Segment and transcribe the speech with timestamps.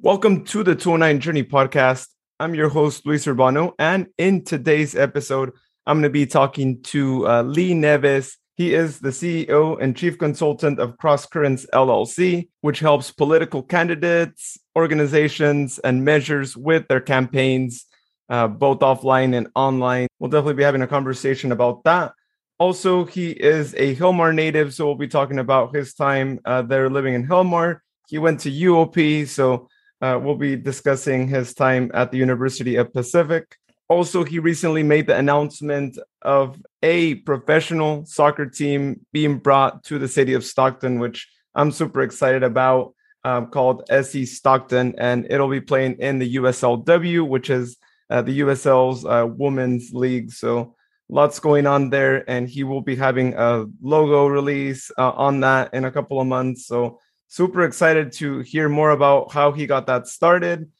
[0.00, 2.06] Welcome to the 209 Journey podcast.
[2.38, 3.72] I'm your host, Luis Urbano.
[3.80, 5.50] And in today's episode,
[5.86, 8.36] I'm going to be talking to uh, Lee Neves.
[8.56, 15.80] He is the CEO and chief consultant of CrossCurrents LLC, which helps political candidates, organizations,
[15.80, 17.84] and measures with their campaigns,
[18.28, 20.06] uh, both offline and online.
[20.20, 22.12] We'll definitely be having a conversation about that.
[22.60, 26.88] Also, he is a Hilmar native, so we'll be talking about his time uh, there
[26.88, 27.80] living in Hilmar.
[28.06, 29.68] He went to UOP, so
[30.00, 33.56] uh, we'll be discussing his time at the University of Pacific.
[33.88, 40.08] Also, he recently made the announcement of a professional soccer team being brought to the
[40.08, 44.94] city of Stockton, which I'm super excited about, um, called SC Stockton.
[44.98, 47.78] And it'll be playing in the USLW, which is
[48.10, 50.32] uh, the USL's uh, women's league.
[50.32, 50.74] So
[51.08, 52.28] lots going on there.
[52.30, 56.26] And he will be having a logo release uh, on that in a couple of
[56.26, 56.66] months.
[56.66, 60.70] So super excited to hear more about how he got that started.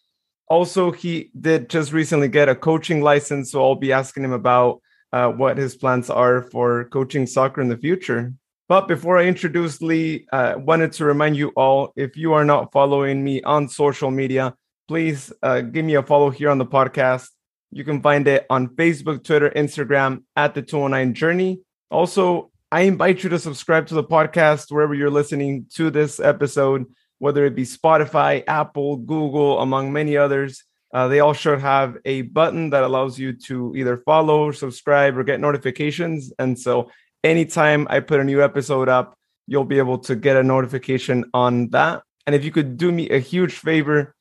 [0.48, 4.80] Also, he did just recently get a coaching license, so I'll be asking him about
[5.12, 8.32] uh, what his plans are for coaching soccer in the future.
[8.68, 12.44] But before I introduce Lee, I uh, wanted to remind you all if you are
[12.44, 14.54] not following me on social media,
[14.88, 17.28] please uh, give me a follow here on the podcast.
[17.70, 21.60] You can find it on Facebook, Twitter, Instagram at the 209 Journey.
[21.90, 26.84] Also, I invite you to subscribe to the podcast wherever you're listening to this episode,
[27.18, 30.64] whether it be Spotify, Apple, Google, among many others.
[30.92, 35.24] Uh, they all should have a button that allows you to either follow, subscribe, or
[35.24, 36.30] get notifications.
[36.38, 36.90] And so
[37.24, 39.16] anytime I put a new episode up,
[39.46, 42.02] you'll be able to get a notification on that.
[42.26, 44.14] And if you could do me a huge favor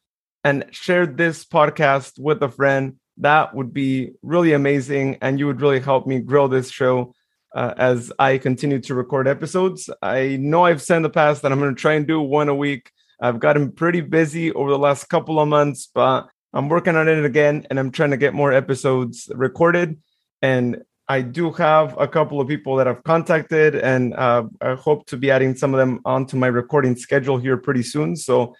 [0.45, 5.17] and share this podcast with a friend, that would be really amazing.
[5.21, 7.13] And you would really help me grow this show
[7.55, 9.89] uh, as I continue to record episodes.
[10.01, 12.49] I know I've said in the past that I'm going to try and do one
[12.49, 12.91] a week.
[13.19, 17.23] I've gotten pretty busy over the last couple of months, but I'm working on it
[17.23, 19.97] again and I'm trying to get more episodes recorded.
[20.41, 25.05] And I do have a couple of people that I've contacted, and uh, I hope
[25.07, 28.17] to be adding some of them onto my recording schedule here pretty soon.
[28.17, 28.55] So,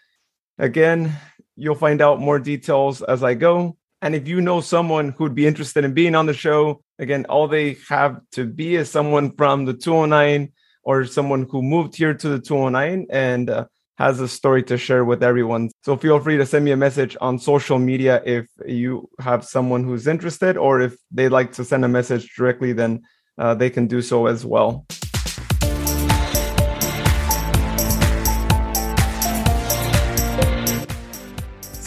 [0.58, 1.14] again,
[1.58, 3.76] you'll find out more details as I go.
[4.02, 7.48] And if you know someone who'd be interested in being on the show, again, all
[7.48, 10.52] they have to be is someone from the 209
[10.84, 13.66] or someone who moved here to the 209 and uh,
[13.98, 15.70] has a story to share with everyone.
[15.84, 19.84] So feel free to send me a message on social media if you have someone
[19.84, 23.02] who's interested, or if they'd like to send a message directly, then
[23.38, 24.86] uh, they can do so as well.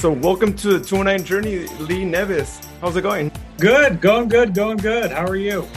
[0.01, 2.65] So, welcome to the 209 Journey, Lee Neves.
[2.81, 3.31] How's it going?
[3.59, 5.11] Good, going good, going good.
[5.11, 5.69] How are you?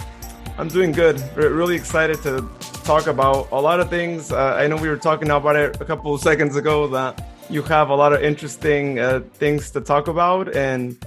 [0.58, 1.22] I'm doing good.
[1.36, 2.50] Really excited to
[2.86, 4.32] talk about a lot of things.
[4.32, 7.64] Uh, I know we were talking about it a couple of seconds ago that you
[7.64, 10.56] have a lot of interesting uh, things to talk about.
[10.56, 11.06] And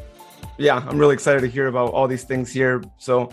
[0.59, 2.85] yeah, I'm really excited to hear about all these things here.
[2.99, 3.31] So,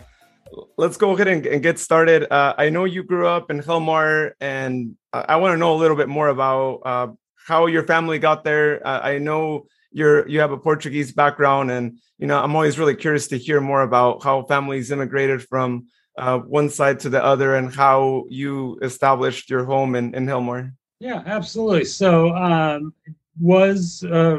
[0.78, 2.32] let's go ahead and, and get started.
[2.32, 5.80] Uh, I know you grew up in Hilmar, and I, I want to know a
[5.80, 7.08] little bit more about uh,
[7.46, 8.86] how your family got there.
[8.88, 12.96] Uh, I know you're you have a Portuguese background, and you know I'm always really
[12.96, 15.88] curious to hear more about how families immigrated from
[16.18, 20.74] uh, one side to the other and how you established your home in in Hilmar.
[21.00, 21.86] Yeah, absolutely.
[21.86, 22.94] So um,
[23.40, 24.38] was uh,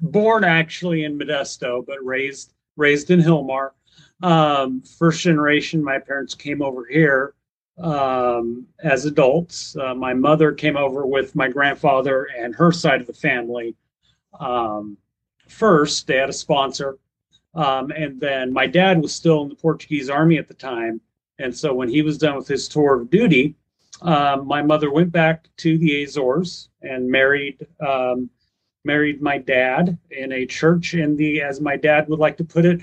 [0.00, 3.70] born actually in Modesto, but raised raised in Hilmar.
[4.22, 7.34] Um, first generation, my parents came over here
[7.78, 9.76] um, as adults.
[9.76, 13.74] Uh, my mother came over with my grandfather and her side of the family
[14.40, 14.96] um,
[15.48, 16.06] first.
[16.06, 16.98] They had a sponsor.
[17.54, 21.00] Um, and then my dad was still in the Portuguese army at the time.
[21.38, 23.54] And so when he was done with his tour of duty,
[24.02, 28.28] um, my mother went back to the Azores and married um,
[28.84, 32.66] married my dad in a church in the, as my dad would like to put
[32.66, 32.82] it,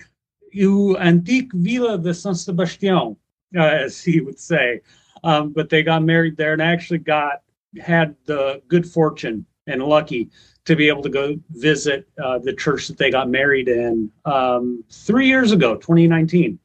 [0.51, 3.15] U Antique Villa de San Sebastião,
[3.55, 4.81] uh, as he would say.
[5.23, 7.43] Um, but they got married there and actually got
[7.79, 10.29] had the good fortune and lucky
[10.65, 14.83] to be able to go visit uh, the church that they got married in um,
[14.91, 16.59] three years ago, 2019.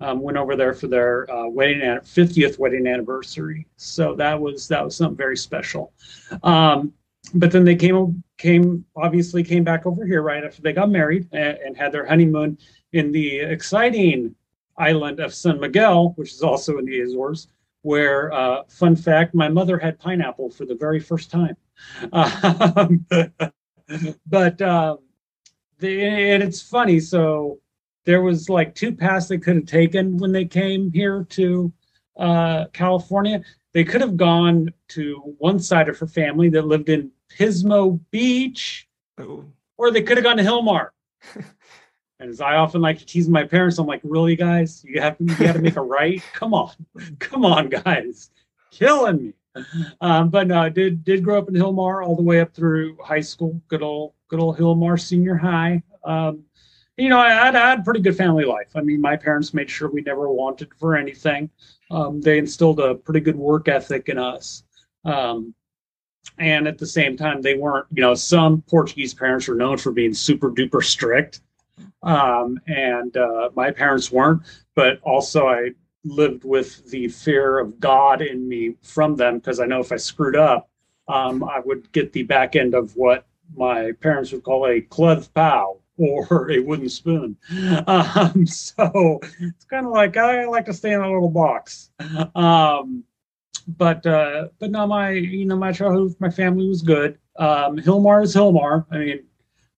[0.00, 3.68] Um, went over there for their uh, wedding 50th wedding anniversary.
[3.76, 5.92] So that was that was something very special.
[6.42, 6.92] Um,
[7.34, 11.28] but then they came came obviously came back over here right after they got married
[11.30, 12.58] and, and had their honeymoon
[12.92, 14.34] in the exciting
[14.76, 17.48] island of San Miguel, which is also in the Azores.
[17.82, 21.56] Where, uh, fun fact, my mother had pineapple for the very first time.
[22.12, 23.06] Um,
[24.26, 24.98] but um,
[25.78, 27.00] the, and it's funny.
[27.00, 27.60] So
[28.04, 31.72] there was like two paths they could have taken when they came here to
[32.16, 33.42] uh, California.
[33.72, 38.88] They could have gone to one side of her family that lived in Pismo Beach,
[39.18, 39.44] oh.
[39.76, 40.88] or they could have gone to Hilmar.
[41.34, 45.16] and as I often like to tease my parents, I'm like, really, guys, you have
[45.18, 46.22] to, you got to make a right.
[46.34, 46.72] Come on,
[47.18, 48.30] come on, guys,
[48.70, 49.32] killing me.
[50.00, 52.96] Um, but no, I did did grow up in Hilmar all the way up through
[53.02, 53.60] high school.
[53.68, 55.82] Good old good old Hilmar Senior High.
[56.04, 56.44] Um,
[56.96, 58.70] you know, I had, I had pretty good family life.
[58.74, 61.50] I mean, my parents made sure we never wanted for anything.
[61.90, 64.64] Um, they instilled a pretty good work ethic in us.
[65.04, 65.54] Um,
[66.38, 69.90] and at the same time, they weren't, you know, some Portuguese parents are known for
[69.90, 71.40] being super duper strict.
[72.02, 74.42] Um, and uh, my parents weren't,
[74.74, 75.70] but also I
[76.04, 79.96] lived with the fear of God in me from them because I know if I
[79.96, 80.68] screwed up,
[81.08, 85.32] um, I would get the back end of what my parents would call a cleth
[85.34, 87.36] pow or a wooden spoon.
[87.86, 91.90] Um, so it's kind of like I like to stay in a little box.
[92.34, 93.04] Um,
[93.66, 97.18] but uh, but no, my you know my childhood my family was good.
[97.36, 98.86] Um, Hilmar is Hilmar.
[98.90, 99.24] I mean,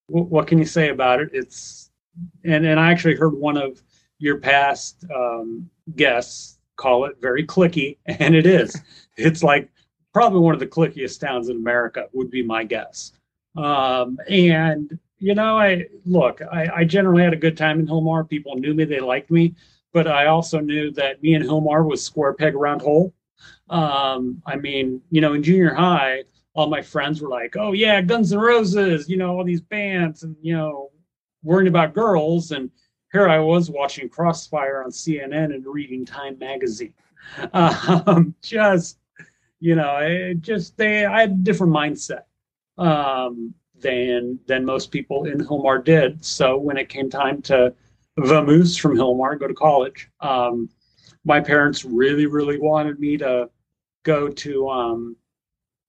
[0.09, 1.31] w- what can you say about it?
[1.33, 1.91] It's
[2.45, 3.83] and and I actually heard one of
[4.19, 8.81] your past um, guests call it very cliquey, and it is.
[9.17, 9.71] it's like
[10.13, 13.13] probably one of the cliquiest towns in America would be my guess.
[13.57, 18.29] Um, and you know, I look, I, I generally had a good time in Hilmar.
[18.29, 19.55] People knew me, they liked me,
[19.93, 23.15] but I also knew that me and Hilmar was square peg round hole.
[23.71, 28.01] Um, I mean, you know, in junior high, all my friends were like, "Oh yeah,
[28.01, 30.91] Guns N' Roses," you know, all these bands, and you know,
[31.43, 32.51] worrying about girls.
[32.51, 32.71] And
[33.15, 36.95] here I was watching Crossfire on CNN and reading Time magazine.
[37.55, 38.99] Um, just,
[39.59, 42.25] you know, it just they, I had a different mindset.
[42.77, 46.25] Um, than than most people in Hilmar did.
[46.25, 47.73] So when it came time to
[48.19, 50.69] vamoose from Hilmar, go to college, um,
[51.25, 53.49] my parents really, really wanted me to
[54.03, 55.17] go to um,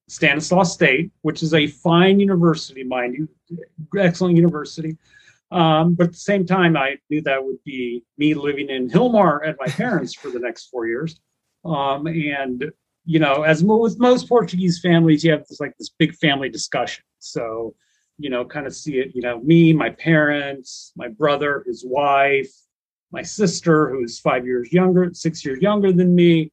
[0.08, 3.28] Stanislaus State, which is a fine university, mind you,
[3.98, 4.98] excellent university.
[5.56, 9.48] Um, but at the same time, I knew that would be me living in Hilmar
[9.48, 11.20] at my parents for the next four years.
[11.64, 12.72] Um, and
[13.06, 17.04] you know, as with most Portuguese families, you have this like this big family discussion.
[17.20, 17.76] So
[18.18, 22.52] you know, kind of see it, you know, me, my parents, my brother, his wife,
[23.12, 26.52] my sister, who's five years younger, six years younger than me,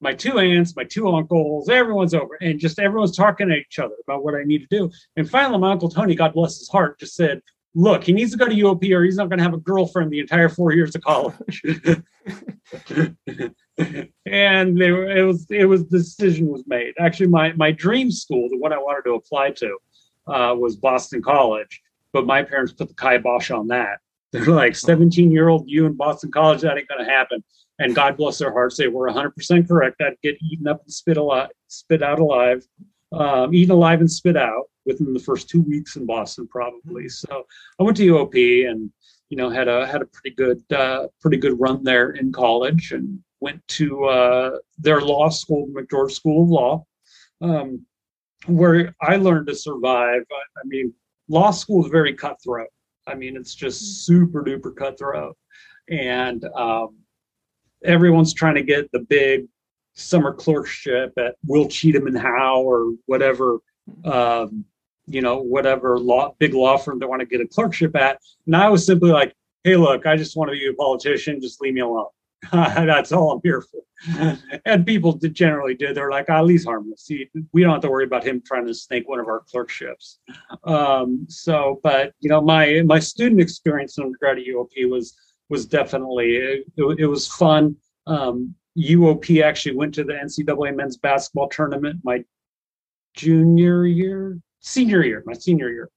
[0.00, 3.94] my two aunts, my two uncles, everyone's over, and just everyone's talking to each other
[4.06, 4.90] about what I need to do.
[5.16, 7.40] And finally, my uncle Tony, God bless his heart, just said,
[7.74, 10.10] Look, he needs to go to UOP or he's not going to have a girlfriend
[10.10, 11.62] the entire four years of college.
[14.26, 16.92] and they were, it was it was the decision was made.
[16.98, 19.78] Actually, my my dream school, the one I wanted to apply to,
[20.26, 21.80] uh, was Boston College,
[22.12, 24.00] but my parents put the kibosh on that.
[24.32, 27.42] They're like 17 year old you in Boston College, that ain't going to happen.
[27.78, 30.00] And God bless their hearts, they were 100% correct.
[30.00, 32.64] I'd get eaten up and spit alive, spit out alive,
[33.12, 37.08] um, eaten alive and spit out within the first two weeks in Boston, probably.
[37.08, 37.44] So
[37.78, 38.90] I went to UOP and
[39.28, 42.92] you know had a had a pretty good uh, pretty good run there in college
[42.92, 46.86] and went to uh, their law school, McGeorge School of Law.
[47.40, 47.84] Um,
[48.46, 50.22] where I learned to survive.
[50.30, 50.92] I, I mean,
[51.28, 52.68] law school is very cutthroat.
[53.06, 53.86] I mean, it's just mm.
[53.86, 55.36] super duper cutthroat,
[55.88, 56.96] and um,
[57.84, 59.46] everyone's trying to get the big
[59.94, 63.58] summer clerkship at Will Cheatham and Howe or whatever,
[64.04, 64.64] um,
[65.06, 68.18] you know, whatever law big law firm they want to get a clerkship at.
[68.46, 69.34] And I was simply like,
[69.64, 71.40] hey, look, I just want to be a politician.
[71.40, 72.06] Just leave me alone.
[72.52, 73.82] That's all I'm here for.
[74.66, 75.96] and people did generally did.
[75.96, 77.06] They're like, oh, he's harmless.
[77.06, 80.18] He, we don't have to worry about him trying to snake one of our clerkships.
[80.64, 85.16] Um, so, but you know, my my student experience in undergrad at UOP was
[85.50, 86.64] was definitely it,
[86.98, 87.76] it was fun.
[88.08, 92.24] Um, UOP actually went to the NCAA men's basketball tournament my
[93.14, 95.90] junior year, senior year, my senior year.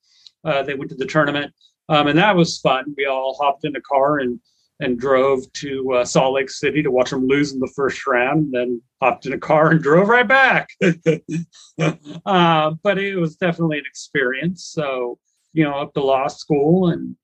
[0.44, 1.54] Uh, they went to the tournament,
[1.90, 2.94] um, and that was fun.
[2.98, 4.40] We all hopped in a car and
[4.82, 8.54] and drove to uh, Salt Lake City to watch them lose in the first round,
[8.54, 10.70] then hopped in a car and drove right back.
[10.82, 14.66] uh, but it was definitely an experience.
[14.66, 15.18] So,
[15.54, 17.16] you know, up to law school and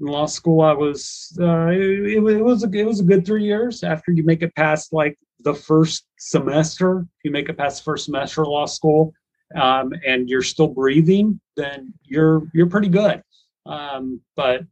[0.00, 3.44] in law school, I was, uh, it, it, was a, it was a good three
[3.44, 7.84] years after you make it past like the first semester, you make it past the
[7.84, 9.12] first semester of law school,
[9.56, 13.22] um, and you're still breathing, then you're, you're pretty good.
[13.66, 14.62] Um, but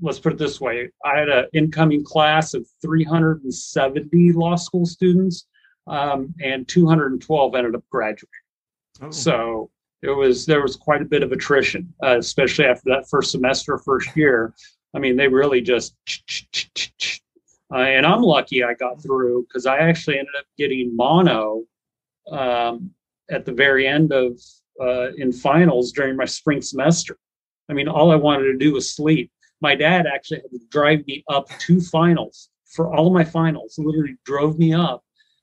[0.00, 5.46] let's put it this way I had an incoming class of 370 law school students,
[5.86, 8.28] um, and 212 ended up graduating.
[9.02, 9.10] Oh.
[9.10, 9.70] So
[10.02, 13.78] there was there was quite a bit of attrition, uh, especially after that first semester,
[13.78, 14.54] first year.
[14.94, 15.94] I mean, they really just.
[17.72, 21.64] Uh, and I'm lucky I got through because I actually ended up getting mono
[22.30, 22.90] um,
[23.30, 24.38] at the very end of
[24.80, 27.16] uh, in finals during my spring semester.
[27.68, 29.30] I mean, all I wanted to do was sleep.
[29.60, 33.76] My dad actually had to drive me up to finals for all of my finals.
[33.78, 35.02] Literally drove me up,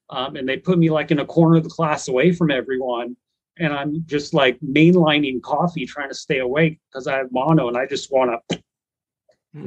[0.10, 3.18] um, and they put me like in a corner of the class away from everyone.
[3.58, 7.78] And I'm just like mainlining coffee, trying to stay awake because I have mono, and
[7.78, 8.64] I just want to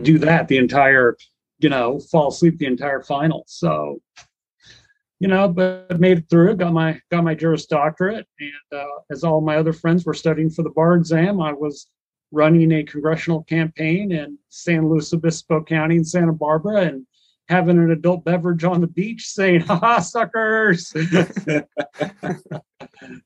[0.02, 1.16] do that the entire,
[1.58, 3.44] you know, fall asleep the entire final.
[3.46, 4.00] So
[5.20, 6.56] you know, but made it through.
[6.56, 10.50] Got my got my Juris Doctorate, and uh, as all my other friends were studying
[10.50, 11.86] for the bar exam, I was
[12.30, 17.06] running a congressional campaign in San Luis Obispo County in Santa Barbara, and
[17.48, 20.88] having an adult beverage on the beach, saying "Ha suckers!"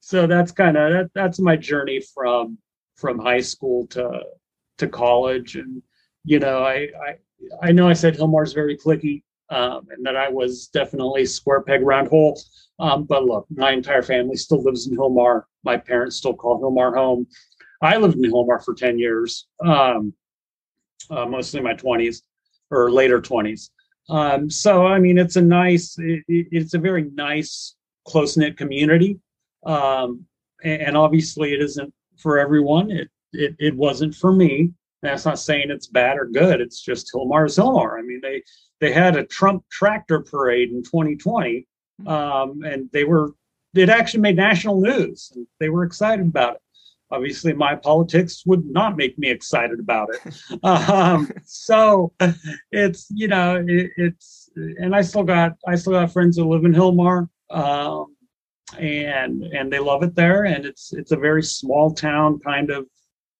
[0.00, 2.58] so that's kind of that, that's my journey from
[2.96, 4.22] from high school to
[4.76, 5.82] to college, and
[6.28, 10.28] you know, I I I know I said Hilmar's very cliquey um, and that I
[10.28, 12.40] was definitely square peg round hole.
[12.78, 15.44] Um, but look, my entire family still lives in Hilmar.
[15.64, 17.26] My parents still call Hilmar home.
[17.80, 20.12] I lived in Hilmar for 10 years, um,
[21.10, 22.22] uh, mostly my 20s
[22.70, 23.70] or later 20s.
[24.10, 27.74] Um, so, I mean, it's a nice, it, it's a very nice,
[28.06, 29.18] close knit community.
[29.64, 30.24] Um,
[30.62, 32.90] and, and, obviously, it isn't for everyone.
[32.90, 34.72] It, it, it wasn't for me.
[35.02, 36.60] That's not saying it's bad or good.
[36.60, 37.98] It's just Hilmar is Hilmar.
[37.98, 38.42] I mean, they
[38.80, 41.66] they had a Trump tractor parade in 2020,
[42.00, 42.08] hmm.
[42.08, 43.32] um, and they were
[43.74, 46.62] it actually made national news, and they were excited about it.
[47.10, 50.64] Obviously, my politics would not make me excited about it.
[50.64, 52.12] um, so
[52.72, 56.64] it's you know it, it's and I still got I still got friends that live
[56.64, 57.28] in Hilmar.
[57.50, 58.14] Um,
[58.76, 62.86] and and they love it there and it's it's a very small town kind of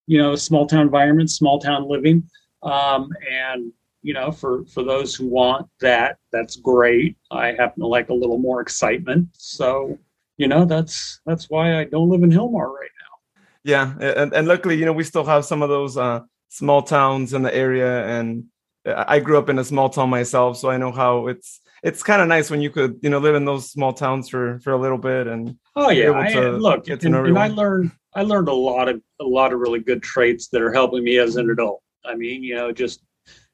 [0.08, 2.28] you know small town environment small town living
[2.62, 3.72] um, and
[4.02, 7.16] you know, for for those who want that, that's great.
[7.30, 9.98] I happen to like a little more excitement, so
[10.36, 13.42] you know, that's that's why I don't live in Hilmar right now.
[13.64, 17.34] Yeah, and, and luckily, you know, we still have some of those uh, small towns
[17.34, 18.44] in the area, and
[18.86, 22.20] I grew up in a small town myself, so I know how it's it's kind
[22.20, 24.78] of nice when you could you know live in those small towns for for a
[24.78, 28.88] little bit and oh yeah I, look and, and I learned I learned a lot
[28.88, 31.82] of a lot of really good traits that are helping me as an adult.
[32.04, 33.02] I mean, you know, just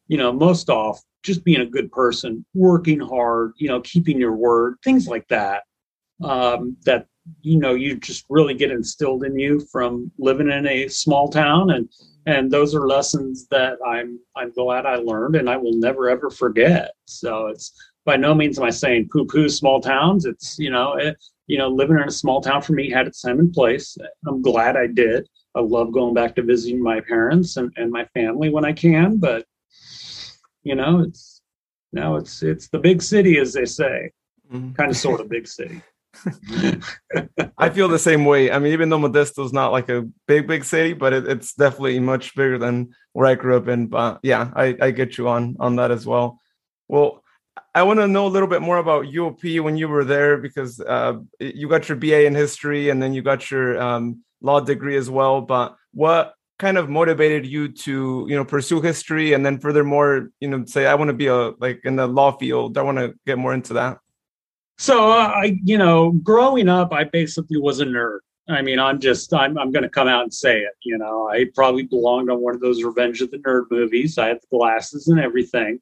[0.09, 4.35] you know, most off just being a good person, working hard, you know, keeping your
[4.35, 5.65] word, things like that.
[6.23, 7.07] Um, that
[7.41, 11.71] you know you just really get instilled in you from living in a small town
[11.71, 11.89] and
[12.27, 16.29] and those are lessons that i'm i'm glad i learned and i will never ever
[16.29, 17.73] forget so it's
[18.05, 21.59] by no means am i saying poo poo small towns it's you know it, you
[21.59, 23.97] know living in a small town for me had its time and place
[24.27, 28.05] i'm glad i did i love going back to visiting my parents and, and my
[28.15, 29.47] family when i can but
[30.65, 31.43] you know, it's
[31.93, 34.11] now it's it's the big city, as they say,
[34.51, 34.73] mm-hmm.
[34.73, 35.81] kind of sort of big city.
[37.59, 38.51] I feel the same way.
[38.51, 42.01] I mean, even though Modesto's not like a big, big city, but it, it's definitely
[42.01, 43.87] much bigger than where I grew up in.
[43.89, 46.41] But yeah, I, I get you on on that as well.
[46.89, 47.23] Well,
[47.75, 50.81] I want to know a little bit more about UOP when you were there because
[50.81, 54.97] uh, you got your BA in history and then you got your um, law degree
[54.97, 55.41] as well.
[55.41, 60.49] But what kind of motivated you to you know pursue history and then furthermore you
[60.49, 63.13] know say i want to be a like in the law field i want to
[63.27, 63.99] get more into that
[64.79, 68.21] so uh, i you know growing up i basically was a nerd.
[68.49, 71.29] I mean i'm just i'm, I'm going to come out and say it you know.
[71.29, 74.17] I probably belonged on one of those revenge of the nerd movies.
[74.17, 75.81] I had the glasses and everything.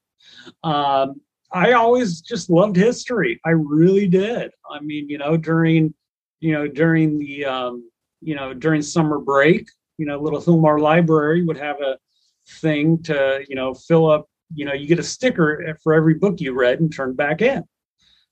[0.65, 1.21] Um,
[1.53, 5.93] i always just loved history i really did i mean you know during
[6.41, 7.89] you know during the um,
[8.21, 9.67] you know during summer break
[10.03, 11.97] you know, little Hilmar library would have a
[12.61, 16.41] thing to, you know, fill up, you know, you get a sticker for every book
[16.41, 17.63] you read and turn back in.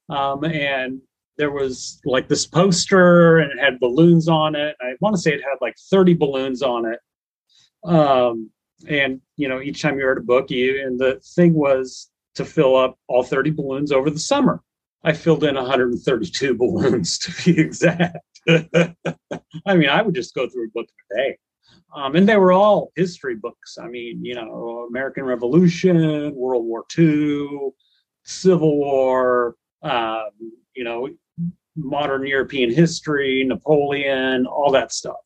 [0.08, 1.00] Um, and
[1.38, 4.74] there was like this poster and it had balloons on it.
[4.80, 6.98] I want to say it had like 30 balloons on it.
[7.84, 8.50] Um,
[8.88, 12.44] and, you know, each time you read a book, you, and the thing was to
[12.44, 14.62] fill up all 30 balloons over the summer.
[15.02, 18.18] I filled in 132 balloons to be exact.
[18.48, 21.38] I mean, I would just go through a book a day.
[21.94, 23.76] Um, and they were all history books.
[23.78, 27.70] I mean, you know, American Revolution, World War II,
[28.24, 30.30] Civil War, um,
[30.74, 31.08] you know,
[31.76, 35.16] modern European history, Napoleon, all that stuff.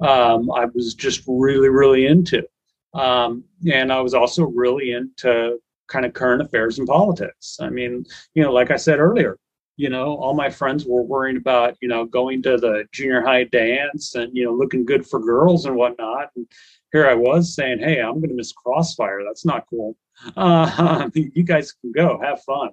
[0.00, 2.46] Um, I was just really, really into.
[2.94, 7.58] Um, and I was also really into kind of current affairs and politics.
[7.60, 9.38] I mean, you know, like I said earlier,
[9.76, 13.44] you know all my friends were worrying about you know going to the junior high
[13.44, 16.30] dance and you know looking good for girls and whatnot.
[16.34, 16.46] And
[16.92, 19.22] here i was saying hey i'm going to miss crossfire.
[19.24, 19.96] That's not cool.
[20.36, 22.18] Uh, you guys can go.
[22.22, 22.70] Have fun.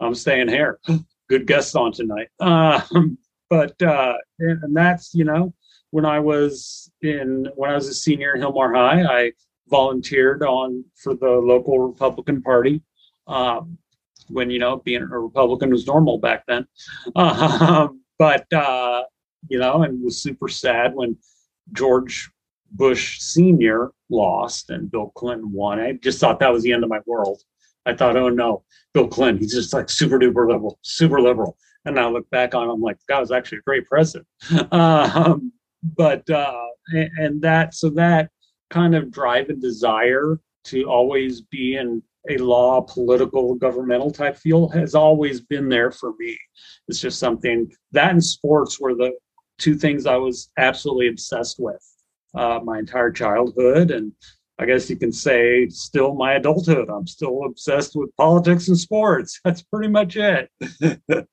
[0.00, 0.78] I'm, staying here.
[1.28, 2.28] Good guests on tonight.
[2.38, 2.80] Uh,
[3.50, 5.54] but uh, and that's you know
[5.90, 9.32] when I was in when I was a senior in Hilmar High, I
[9.70, 12.82] volunteered on for the local Republican Party.
[13.26, 13.78] Um,
[14.28, 16.66] when you know being a Republican was normal back then,
[17.16, 19.04] um, but uh,
[19.48, 21.16] you know, and was super sad when
[21.72, 22.30] George
[22.72, 25.80] Bush Senior lost and Bill Clinton won.
[25.80, 27.40] I just thought that was the end of my world.
[27.86, 31.56] I thought, oh no, Bill Clinton, he's just like super duper liberal, super liberal.
[31.84, 34.28] And I look back on him like, God was actually a great president.
[34.72, 38.30] um, but uh, and, and that so that
[38.70, 44.74] kind of drive and desire to always be in a law, political, governmental type field
[44.74, 46.38] has always been there for me.
[46.88, 49.12] It's just something that and sports were the
[49.58, 51.82] two things I was absolutely obsessed with
[52.34, 53.90] uh, my entire childhood.
[53.90, 54.12] And
[54.58, 56.90] I guess you can say still my adulthood.
[56.90, 59.40] I'm still obsessed with politics and sports.
[59.44, 60.50] That's pretty much it.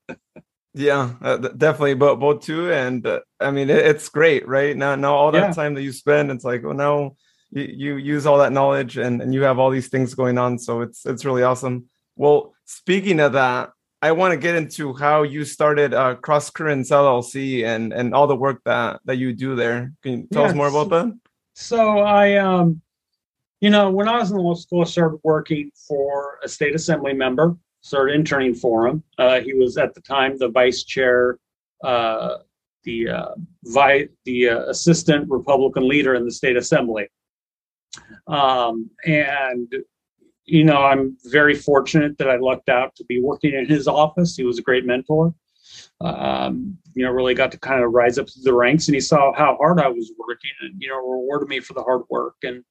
[0.73, 2.71] yeah, uh, definitely both both two.
[2.71, 4.75] And uh, I mean, it, it's great, right?
[4.75, 5.51] Now, now all that yeah.
[5.51, 7.17] time that you spend, it's like, well, now
[7.57, 10.59] you, you use all that knowledge and, and you have all these things going on.
[10.59, 11.85] So it's it's really awesome.
[12.15, 13.71] Well, speaking of that,
[14.01, 18.35] I want to get into how you started uh, CrossCurrents LLC and and all the
[18.35, 19.93] work that that you do there.
[20.03, 21.19] Can you tell us more about that?
[21.55, 22.81] So I, um,
[23.61, 27.13] you know, when I was in law school, I started working for a state assembly
[27.13, 27.57] member.
[27.81, 29.03] Started interning for him.
[29.17, 31.39] Uh, he was at the time the vice chair,
[31.83, 32.37] uh,
[32.83, 33.31] the uh,
[33.65, 37.07] vi- the uh, assistant Republican leader in the state assembly.
[38.27, 39.73] Um, and
[40.45, 44.35] you know, I'm very fortunate that I lucked out to be working in his office.
[44.35, 45.35] He was a great mentor.
[45.99, 49.01] Um, you know, really got to kind of rise up through the ranks, and he
[49.01, 52.35] saw how hard I was working, and you know, rewarded me for the hard work.
[52.43, 52.63] And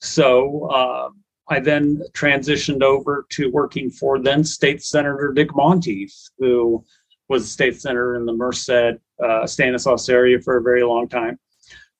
[0.00, 1.08] so uh,
[1.48, 6.84] I then transitioned over to working for then State Senator Dick Monteith, who
[7.28, 11.38] was state senator in the Merced, uh, Stanislaus area for a very long time,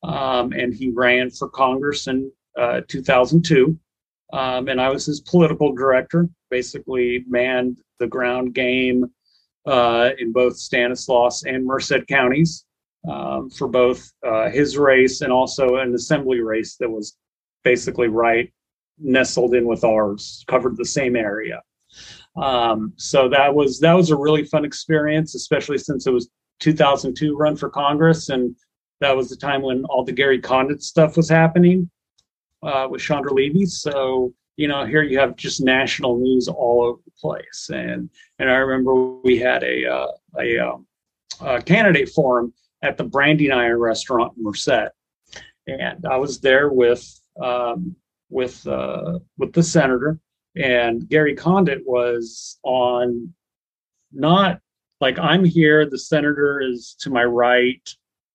[0.03, 2.13] um, and he ran for Congress uh,
[2.57, 3.79] 2002.
[4.33, 9.07] Um, and I was his political director, basically manned the ground game
[9.67, 12.65] uh, in both Stanislaus and Merced counties
[13.09, 17.17] um, for both uh, his race and also an assembly race that was
[17.63, 18.53] basically right
[18.99, 21.61] nestled in with ours, covered the same area.
[22.37, 27.37] Um, so that was that was a really fun experience, especially since it was 2002
[27.37, 28.57] run for Congress, and
[29.01, 31.91] that was the time when all the Gary Condit stuff was happening
[32.63, 33.67] uh, with Chandra Levy.
[33.67, 37.71] So you know, here you have just national news all over the place.
[37.73, 40.07] And and I remember we had a uh,
[40.39, 40.87] a, um,
[41.41, 44.91] a candidate forum at the Branding Iron restaurant in Merced,
[45.67, 47.05] and I was there with
[47.43, 47.97] um,
[48.29, 50.19] with uh, with the senator,
[50.57, 53.33] and Gary Condit was on
[54.13, 54.61] not
[55.01, 57.89] like I'm here, the senator is to my right,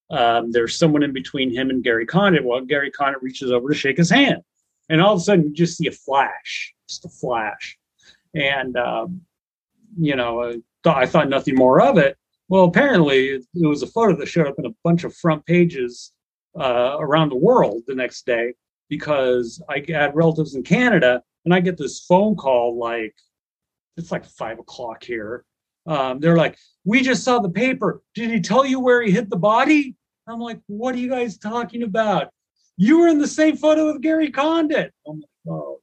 [0.10, 2.44] um, there's someone in between him and Gary Condit.
[2.44, 4.42] Well, Gary Condit reaches over to shake his hand,
[4.90, 7.78] and all of a sudden you just see a flash, just a flash,
[8.34, 9.22] and um,
[10.00, 12.18] you know, I thought, I thought nothing more of it.
[12.50, 16.14] Well, apparently it, was a photo that showed up in a bunch of front pages
[16.58, 18.54] uh, around the world the next day
[18.90, 23.14] because I had relatives in Canada, and I get this phone call like
[23.98, 25.44] it's like five o'clock here.
[25.88, 28.02] Um, they're like, "We just saw the paper.
[28.14, 29.96] Did he tell you where he hit the body?"
[30.28, 32.30] I'm like, what are you guys talking about?
[32.76, 34.94] You were in the same photo with Gary Condit.
[35.08, 35.80] I'm like, oh,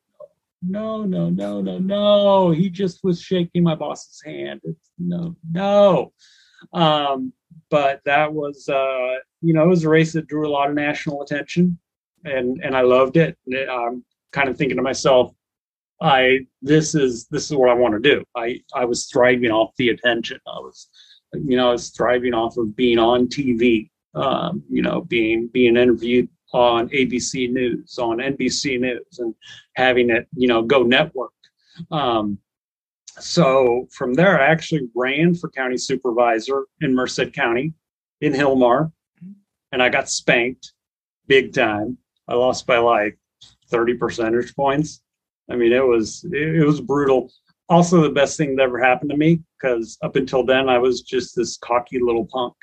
[0.62, 2.50] no, no, no, no, no.
[2.50, 4.60] He just was shaking my boss's hand.
[4.64, 6.12] It's, no, no.
[6.72, 7.32] Um,
[7.70, 10.74] but that was, uh, you know, it was a race that drew a lot of
[10.74, 11.78] national attention,
[12.24, 13.36] and and I loved it.
[13.70, 15.34] I'm kind of thinking to myself,
[16.04, 18.24] I this is this is what I want to do.
[18.36, 20.38] I I was thriving off the attention.
[20.46, 20.88] I was,
[21.32, 25.76] you know, I was thriving off of being on TV um, you know, being being
[25.76, 29.34] interviewed on ABC News, on NBC News, and
[29.74, 31.32] having it, you know, go network.
[31.90, 32.38] Um,
[33.18, 37.74] so from there, I actually ran for county supervisor in Merced County
[38.20, 38.92] in Hilmar,
[39.72, 40.72] and I got spanked
[41.26, 41.98] big time.
[42.28, 43.18] I lost by like
[43.70, 45.02] 30 percentage points.
[45.50, 47.30] I mean, it was it, was brutal.
[47.68, 51.02] Also, the best thing that ever happened to me because up until then, I was
[51.02, 52.54] just this cocky little punk.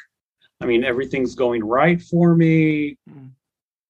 [0.62, 2.98] I mean, everything's going right for me.
[3.10, 3.32] Mm.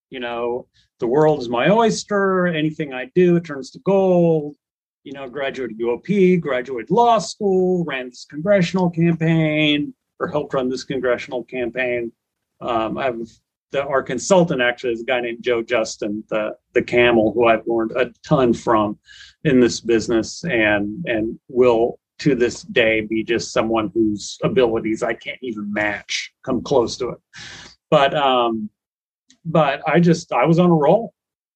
[0.09, 0.67] You know,
[0.99, 2.47] the world is my oyster.
[2.47, 4.55] Anything I do, it turns to gold.
[5.03, 10.83] You know, graduated UOP, graduated law school, ran this congressional campaign, or helped run this
[10.83, 12.11] congressional campaign.
[12.61, 13.19] Um, I have
[13.71, 17.65] the, our consultant actually is a guy named Joe Justin, the the camel, who I've
[17.65, 18.97] learned a ton from
[19.43, 25.13] in this business, and and will to this day be just someone whose abilities I
[25.13, 27.19] can't even match, come close to it.
[27.89, 28.69] but um,
[29.45, 31.13] but I just I was on a roll,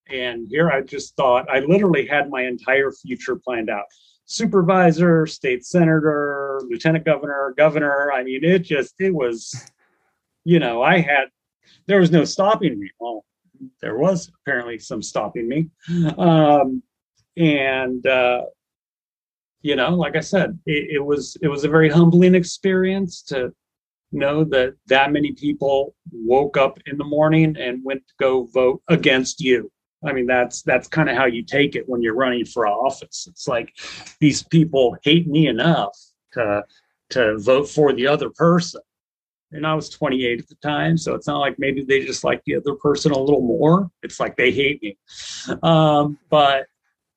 [0.10, 3.86] and here I just thought I literally had my entire future planned out.
[4.25, 8.12] Supervisor, state senator, lieutenant governor, governor.
[8.12, 9.54] I mean, it just it was,
[10.45, 11.25] you know, I had
[11.88, 12.89] there was no stopping me.
[12.99, 13.25] Well,
[13.82, 15.69] there was apparently some stopping me,
[16.17, 16.84] um,
[17.38, 18.41] and uh,
[19.62, 23.54] you know, like I said, it, it was it was a very humbling experience to
[24.12, 28.82] know that that many people woke up in the morning and went to go vote
[28.89, 29.71] against you.
[30.06, 33.28] I mean, that's that's kind of how you take it when you're running for office.
[33.30, 33.73] It's like
[34.19, 35.97] these people hate me enough
[36.34, 36.63] to
[37.12, 38.82] to vote for the other person.
[39.51, 42.41] And I was 28 at the time, so it's not like maybe they just like
[42.45, 43.89] the other person a little more.
[44.03, 44.97] It's like they hate me.
[45.63, 46.65] Um, but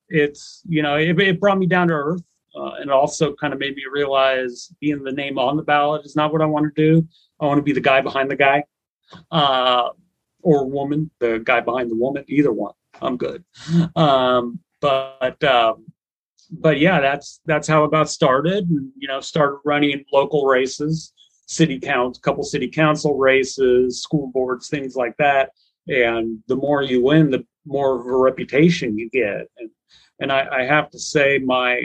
[0.09, 2.23] it's you know it, it brought me down to earth
[2.55, 6.15] uh, and also kind of made me realize being the name on the ballot is
[6.15, 7.07] not what I want to do.
[7.39, 8.63] I want to be the guy behind the guy,
[9.31, 9.89] uh,
[10.41, 12.25] or woman, the guy behind the woman.
[12.27, 13.43] Either one, I'm good.
[13.95, 15.85] Um, but um,
[16.51, 18.69] but yeah, that's that's how it got started.
[18.69, 21.13] And, you know, started running local races,
[21.49, 25.49] city count, couple city council races, school boards, things like that.
[25.87, 29.47] And the more you win, the more of a reputation you get.
[29.57, 29.69] And
[30.21, 31.81] and I, I have to say, my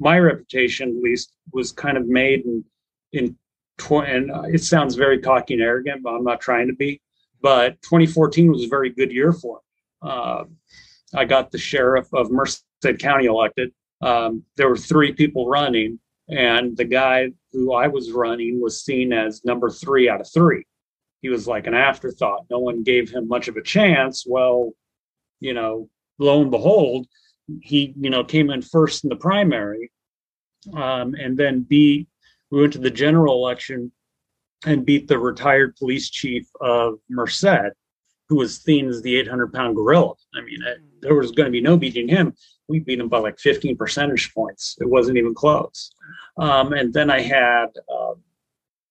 [0.00, 2.64] my reputation at least was kind of made in
[3.12, 3.36] in
[3.78, 7.00] tw- and it sounds very cocky and arrogant, but I'm not trying to be.
[7.40, 9.60] But 2014 was a very good year for
[10.02, 10.10] me.
[10.10, 10.44] Uh,
[11.14, 12.64] I got the sheriff of Merced
[12.98, 13.70] County elected.
[14.02, 19.14] Um, there were three people running, and the guy who I was running was seen
[19.14, 20.64] as number three out of three.
[21.22, 22.44] He was like an afterthought.
[22.50, 24.26] No one gave him much of a chance.
[24.28, 24.72] Well,
[25.40, 25.88] you know,
[26.18, 27.06] lo and behold,
[27.62, 29.90] he you know came in first in the primary
[30.74, 32.08] um, and then beat
[32.50, 33.90] we went to the general election
[34.64, 37.72] and beat the retired police chief of merced
[38.28, 41.52] who was seen as the 800 pound gorilla i mean it, there was going to
[41.52, 42.34] be no beating him
[42.68, 45.90] we beat him by like 15 percentage points it wasn't even close
[46.38, 48.14] um, and then i had uh,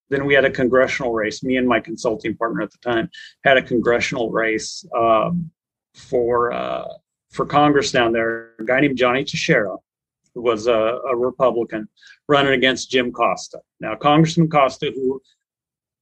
[0.10, 3.10] then we had a congressional race me and my consulting partner at the time
[3.44, 5.50] had a congressional race um,
[5.94, 6.88] for uh,
[7.36, 9.78] for Congress down there, a guy named Johnny Tacherra,
[10.34, 10.72] who was a,
[11.10, 11.88] a Republican,
[12.28, 13.60] running against Jim Costa.
[13.80, 15.22] Now, Congressman Costa, who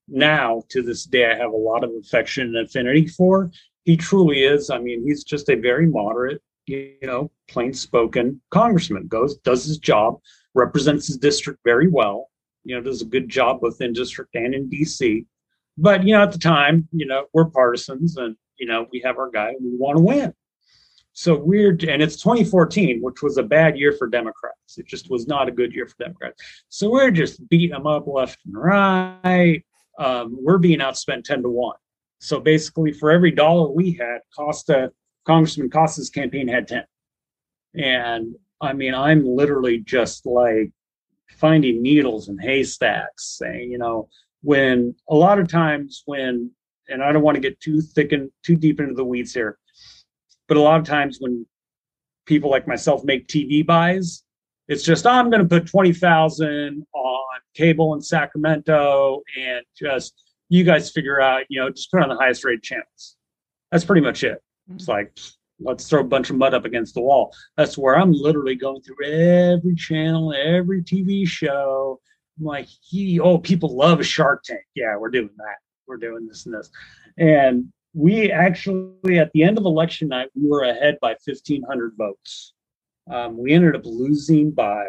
[0.07, 3.51] now to this day I have a lot of affection and affinity for,
[3.83, 4.69] he truly is.
[4.69, 9.77] I mean, he's just a very moderate, you know, plain spoken congressman, goes, does his
[9.77, 10.19] job,
[10.53, 12.29] represents his district very well,
[12.63, 15.25] you know, does a good job both in district and in DC.
[15.77, 19.17] But, you know, at the time, you know, we're partisans and, you know, we have
[19.17, 20.33] our guy and we want to win.
[21.13, 24.77] So weird, and it's 2014, which was a bad year for Democrats.
[24.77, 26.41] It just was not a good year for Democrats.
[26.69, 29.63] So we're just beating them up left and right.
[29.99, 31.75] Um, we're being outspent 10 to 1.
[32.19, 34.91] So basically, for every dollar we had, Costa,
[35.25, 36.83] Congressman Costa's campaign had 10.
[37.75, 40.71] And I mean, I'm literally just like
[41.31, 44.09] finding needles in haystacks, saying, you know,
[44.41, 46.51] when a lot of times when,
[46.87, 49.57] and I don't want to get too thick and too deep into the weeds here,
[50.47, 51.45] but a lot of times when
[52.25, 54.23] people like myself make TV buys,
[54.67, 60.13] it's just I'm going to put twenty thousand on cable in Sacramento, and just
[60.49, 63.17] you guys figure out, you know, just put on the highest rate channels.
[63.71, 64.41] That's pretty much it.
[64.73, 65.17] It's like
[65.59, 67.33] let's throw a bunch of mud up against the wall.
[67.57, 71.99] That's where I'm literally going through every channel, every TV show.
[72.39, 74.63] I'm like, he, oh, people love a Shark Tank.
[74.75, 75.57] Yeah, we're doing that.
[75.87, 76.69] We're doing this and this.
[77.17, 82.53] And we actually at the end of election night we were ahead by 1500 votes
[83.11, 84.85] um, we ended up losing by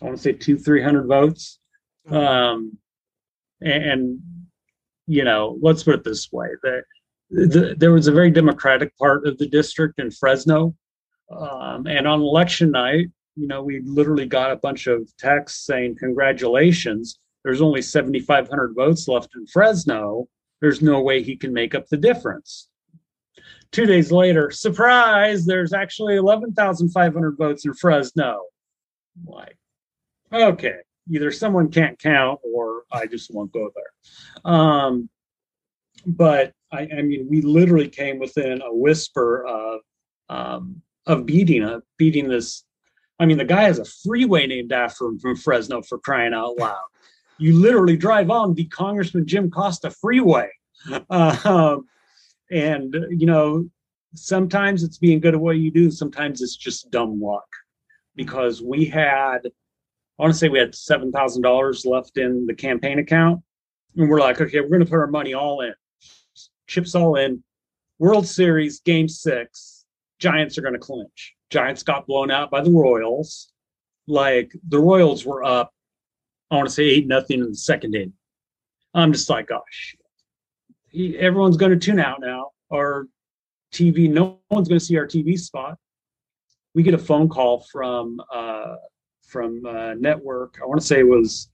[0.00, 1.58] i want to say two 300 votes
[2.08, 2.16] mm-hmm.
[2.16, 2.78] um,
[3.60, 4.20] and, and,
[5.06, 6.82] you know let's put it this way the,
[7.30, 10.74] the, there was a very democratic part of the district in fresno
[11.30, 15.96] um, and on election night you know we literally got a bunch of texts saying
[15.98, 20.28] congratulations there's only 7500 votes left in fresno
[20.60, 22.68] there's no way he can make up the difference.
[23.72, 28.42] Two days later, surprise, there's actually 11,500 votes in Fresno.
[29.24, 29.56] Like,
[30.32, 30.76] okay,
[31.10, 34.52] either someone can't count or I just won't go there.
[34.52, 35.08] Um,
[36.04, 39.80] but I, I, mean, we literally came within a whisper of
[40.28, 42.64] um, of beating a beating this.
[43.18, 46.58] I mean, the guy has a freeway named after him from Fresno for crying out
[46.58, 46.78] loud
[47.40, 50.48] you literally drive on the Congressman Jim Costa freeway.
[51.10, 51.78] Uh,
[52.50, 53.68] and, you know,
[54.14, 57.46] sometimes it's being good at what you do, sometimes it's just dumb luck
[58.16, 63.40] because we had, I want to say we had $7,000 left in the campaign account.
[63.96, 65.74] And we're like, okay, we're going to put our money all in,
[66.70, 67.42] chips all in.
[67.98, 69.84] World Series, game six,
[70.18, 71.34] Giants are going to clinch.
[71.50, 73.52] Giants got blown out by the Royals.
[74.06, 75.72] Like the Royals were up,
[76.50, 78.14] I want to say eight nothing in the second inning.
[78.94, 79.96] I'm just like, gosh,
[80.90, 82.50] he, everyone's going to tune out now.
[82.72, 83.06] Our
[83.72, 85.76] TV, no one's going to see our TV spot.
[86.74, 88.76] We get a phone call from uh,
[89.26, 90.58] from uh, network.
[90.62, 91.48] I want to say it was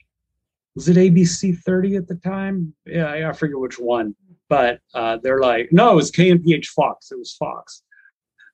[0.75, 2.75] was it ABC 30 at the time?
[2.85, 4.15] Yeah, I forget which one,
[4.49, 7.11] but uh, they're like, no, it was KMPH Fox.
[7.11, 7.83] It was Fox,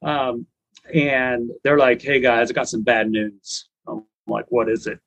[0.02, 0.46] um,
[0.92, 3.68] and they're like, hey guys, I got some bad news.
[3.86, 4.98] I'm like, what is it?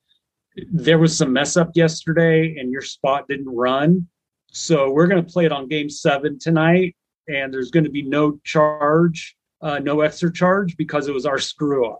[0.72, 4.08] There was some mess up yesterday, and your spot didn't run.
[4.52, 6.96] So we're going to play it on Game Seven tonight,
[7.28, 11.40] and there's going to be no charge, uh, no extra charge because it was our
[11.40, 12.00] screw up.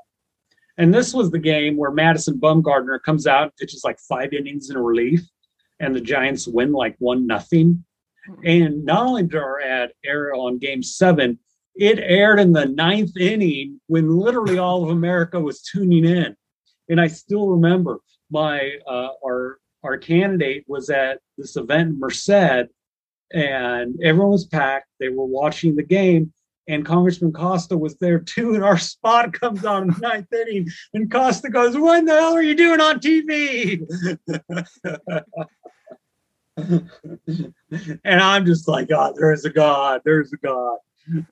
[0.78, 4.78] And this was the game where Madison Bumgarner comes out, pitches like five innings in
[4.78, 5.22] relief,
[5.80, 7.84] and the Giants win like one nothing.
[8.44, 11.40] And not only did our ad air on game seven,
[11.76, 16.36] it aired in the ninth inning when literally all of America was tuning in.
[16.90, 18.00] And I still remember
[18.32, 22.70] my uh, our our candidate was at this event in Merced,
[23.34, 24.88] and everyone was packed.
[25.00, 26.34] They were watching the game,
[26.68, 28.56] and Congressman Costa was there too.
[28.56, 32.34] And our spot comes on in the ninth inning, and Costa goes, "What the hell
[32.34, 33.82] are you doing on TV?"
[36.58, 37.54] and
[38.06, 40.78] I'm just like, God, there is a God, there's a God.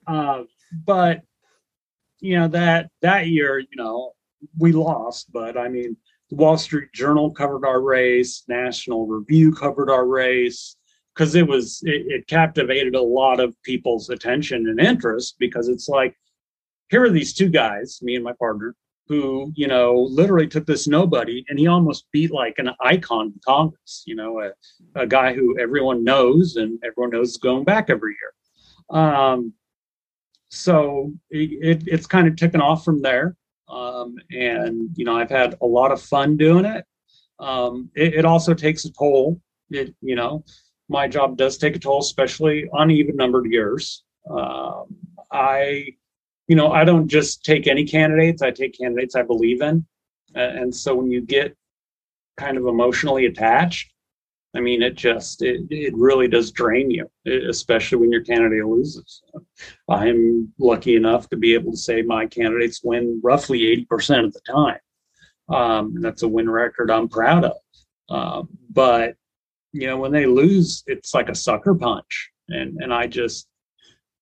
[0.06, 0.48] Um,
[0.84, 1.22] but
[2.20, 4.12] you know that that year, you know,
[4.58, 5.32] we lost.
[5.32, 5.96] But I mean,
[6.30, 10.76] the Wall Street Journal covered our race, National Review covered our race
[11.14, 15.88] because it was it, it captivated a lot of people's attention and interest because it's
[15.88, 16.16] like
[16.90, 18.74] here are these two guys me and my partner
[19.06, 23.40] who you know literally took this nobody and he almost beat like an icon in
[23.44, 24.50] congress you know a,
[25.00, 29.00] a guy who everyone knows and everyone knows is going back every year.
[29.00, 29.52] Um,
[30.48, 33.36] so it, it's kind of taken off from there.
[33.68, 36.84] Um, and you know i've had a lot of fun doing it.
[37.40, 39.40] Um, it, it also takes a toll.
[39.70, 40.44] It you know
[40.88, 44.04] my job does take a toll, especially on even numbered years.
[44.30, 44.96] Um,
[45.32, 45.86] I,
[46.48, 48.42] you know, I don't just take any candidates.
[48.42, 49.86] I take candidates I believe in,
[50.34, 51.56] and so when you get
[52.36, 53.90] kind of emotionally attached,
[54.56, 57.10] I mean, it just it, it really does drain you,
[57.48, 59.22] especially when your candidate loses.
[59.88, 64.40] I'm lucky enough to be able to say my candidates win roughly 80% of the
[64.40, 64.78] time.
[65.48, 67.56] Um, that's a win record I'm proud of.
[68.08, 69.16] Uh, but
[69.72, 72.30] you know, when they lose, it's like a sucker punch.
[72.48, 73.48] And and I just,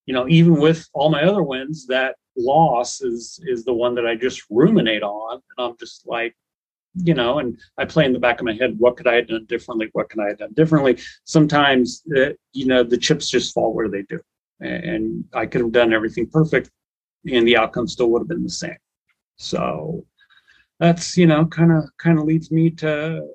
[0.07, 4.07] you know, even with all my other wins, that loss is is the one that
[4.07, 5.35] I just ruminate on.
[5.57, 6.35] And I'm just like,
[6.95, 9.29] you know, and I play in the back of my head, what could I have
[9.29, 9.89] done differently?
[9.93, 10.99] What can I have done differently?
[11.25, 14.21] Sometimes, uh, you know, the chips just fall where they do.
[14.61, 16.71] And I could have done everything perfect
[17.31, 18.77] and the outcome still would have been the same.
[19.37, 20.05] So
[20.79, 23.27] that's, you know, kind of, kind of leads me to,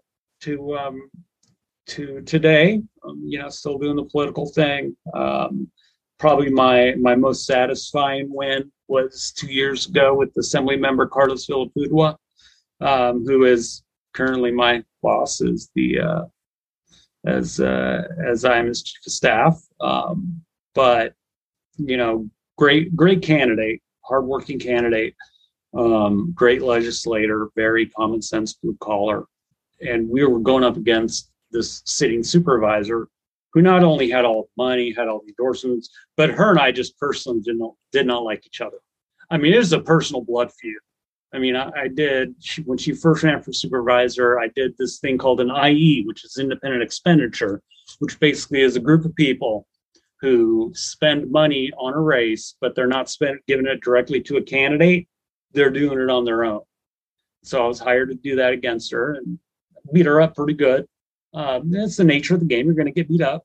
[0.42, 1.10] to, um,
[1.88, 2.82] to today.
[3.04, 4.96] Um, you know, still doing the political thing.
[5.14, 5.70] Um,
[6.20, 12.16] probably my my most satisfying win was two years ago with Assembly Member Carlos Villapudua,
[12.82, 16.24] um, who is currently my boss as the uh,
[17.26, 19.62] as uh, as I am his chief of staff.
[19.82, 20.42] Um,
[20.74, 21.14] but
[21.78, 25.16] you know, great great candidate, hardworking candidate,
[25.76, 29.26] um, great legislator, very common sense blue collar,
[29.82, 33.08] and we were going up against this sitting supervisor
[33.54, 36.72] who not only had all the money, had all the endorsements, but her and I
[36.72, 38.78] just personally did not did not like each other.
[39.30, 40.80] I mean, it was a personal blood feud.
[41.34, 44.40] I mean, I, I did she, when she first ran for supervisor.
[44.40, 47.62] I did this thing called an IE, which is independent expenditure,
[48.00, 49.68] which basically is a group of people
[50.22, 54.42] who spend money on a race, but they're not spent giving it directly to a
[54.42, 55.08] candidate.
[55.52, 56.62] They're doing it on their own.
[57.44, 59.38] So I was hired to do that against her and
[59.94, 60.86] beat her up pretty good.
[61.34, 62.66] Um, that's the nature of the game.
[62.66, 63.44] You're going to get beat up.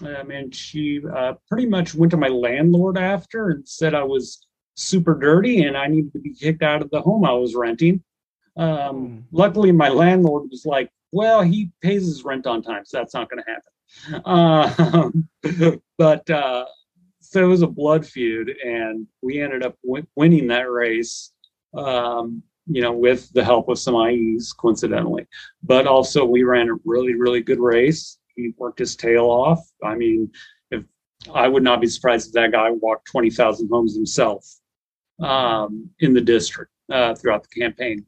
[0.00, 4.46] Um, and she uh, pretty much went to my landlord after and said I was
[4.74, 8.02] super dirty and I needed to be kicked out of the home I was renting.
[8.56, 9.18] Um, hmm.
[9.32, 13.28] luckily, my landlord was like, "Well, he pays his rent on time, so that's not
[13.28, 16.64] going to happen." Uh, but uh,
[17.20, 21.32] so it was a blood feud, and we ended up w- winning that race.
[21.76, 25.26] Um, you know, with the help of some IEs, coincidentally.
[25.62, 28.18] But also, we ran a really, really good race.
[28.36, 29.60] He worked his tail off.
[29.82, 30.30] I mean,
[30.70, 30.84] if
[31.32, 34.46] I would not be surprised if that guy walked 20,000 homes himself
[35.20, 38.04] um, in the district uh, throughout the campaign.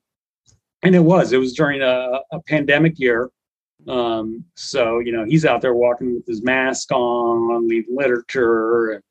[0.82, 3.30] And it was, it was during a, a pandemic year.
[3.88, 9.02] Um, so you know he's out there walking with his mask on, leaving literature and,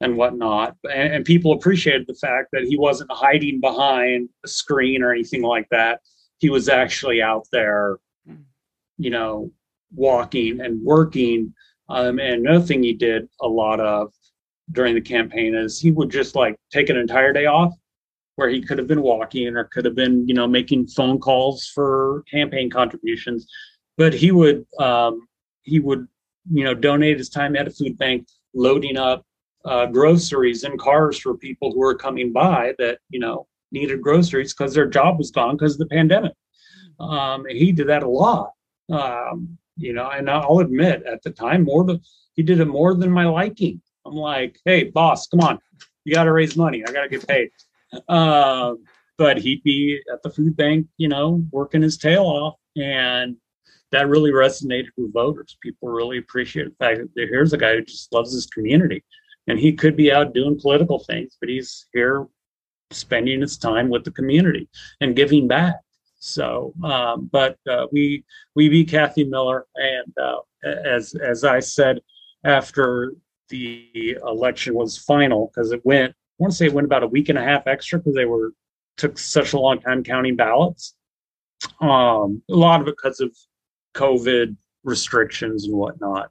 [0.00, 5.02] and whatnot, and, and people appreciated the fact that he wasn't hiding behind a screen
[5.02, 6.00] or anything like that.
[6.38, 7.98] He was actually out there,
[8.96, 9.50] you know,
[9.94, 11.52] walking and working.
[11.88, 14.12] Um, and another thing he did a lot of
[14.72, 17.72] during the campaign is he would just like take an entire day off
[18.36, 21.66] where he could have been walking or could have been, you know, making phone calls
[21.74, 23.48] for campaign contributions.
[23.96, 25.26] But he would um,
[25.62, 26.06] he would,
[26.52, 29.24] you know, donate his time at a food bank, loading up
[29.64, 34.54] uh, groceries in cars for people who were coming by that, you know, needed groceries
[34.54, 36.32] because their job was gone because of the pandemic.
[37.00, 38.52] Um, he did that a lot.
[38.90, 42.00] Um, you know, and I'll admit at the time more than
[42.34, 43.80] he did it more than my liking.
[44.06, 45.58] I'm like, hey, boss, come on,
[46.04, 46.82] you got to raise money.
[46.86, 47.50] I got to get paid.
[48.08, 48.74] Uh,
[49.18, 52.54] but he'd be at the food bank, you know, working his tail off.
[52.76, 53.36] And
[53.90, 55.56] that really resonated with voters.
[55.62, 59.02] People really appreciate the fact that here's a guy who just loves his community.
[59.48, 62.26] And he could be out doing political things, but he's here
[62.90, 64.68] spending his time with the community
[65.00, 65.76] and giving back.
[66.20, 72.00] So, um, but uh, we we beat Kathy Miller, and uh, as as I said
[72.44, 73.14] after
[73.48, 77.08] the election was final, because it went I want to say it went about a
[77.08, 78.52] week and a half extra because they were
[78.96, 80.94] took such a long time counting ballots.
[81.80, 83.34] Um, a lot of it because of
[83.94, 86.30] COVID restrictions and whatnot.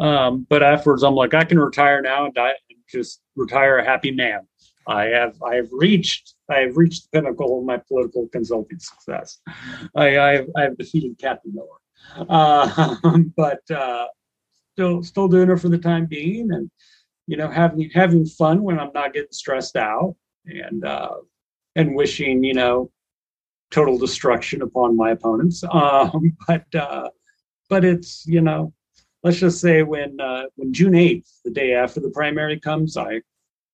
[0.00, 2.54] Um, but afterwards, I'm like, I can retire now and die,
[2.90, 4.40] just retire a happy man.
[4.86, 9.38] I have I have reached I have reached the pinnacle of my political consulting success.
[9.94, 12.96] I I have, I have defeated Kathy Miller, uh,
[13.36, 14.06] but uh,
[14.74, 16.70] still still doing it for the time being, and
[17.26, 21.14] you know, having having fun when I'm not getting stressed out and uh,
[21.76, 22.90] and wishing, you know,
[23.70, 25.62] total destruction upon my opponents.
[25.72, 27.08] Um, but uh,
[27.72, 28.70] but it's you know,
[29.22, 33.22] let's just say when uh, when June eighth, the day after the primary comes, I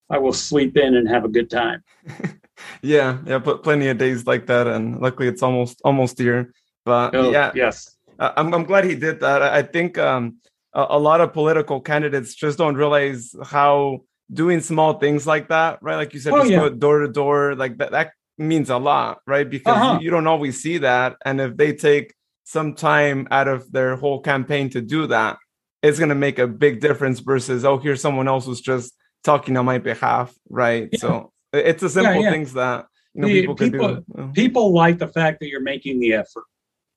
[0.09, 1.83] I will sleep in and have a good time.
[2.81, 6.55] yeah, yeah, but plenty of days like that, and luckily it's almost almost here.
[6.85, 9.43] But oh, yeah, yes, I'm I'm glad he did that.
[9.43, 10.39] I think um
[10.73, 15.83] a, a lot of political candidates just don't realize how doing small things like that,
[15.83, 15.97] right?
[15.97, 16.61] Like you said, oh, just yeah.
[16.61, 19.49] go door to door, like that, that means a lot, right?
[19.51, 19.99] Because uh-huh.
[19.99, 21.17] you, you, don't always see that.
[21.25, 22.15] And if they take
[22.49, 25.37] some time out of their whole campaign to do that,
[25.83, 29.55] it's going to make a big difference versus, oh, here's someone else who's just talking
[29.59, 30.89] on my behalf, right?
[30.91, 30.99] Yeah.
[30.99, 34.33] So it's the simple yeah, things that you know, people, people can do.
[34.33, 36.45] People like the fact that you're making the effort.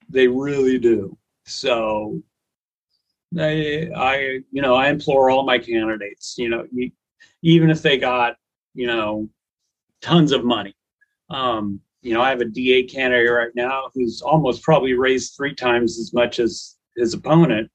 [0.07, 1.17] They really do.
[1.45, 2.23] So
[3.37, 6.91] I, I, you know, I implore all my candidates, you know, you,
[7.41, 8.37] even if they got,
[8.73, 9.27] you know,
[10.01, 10.73] tons of money.
[11.29, 15.53] Um, you know, I have a DA candidate right now who's almost probably raised three
[15.53, 17.69] times as much as his opponent.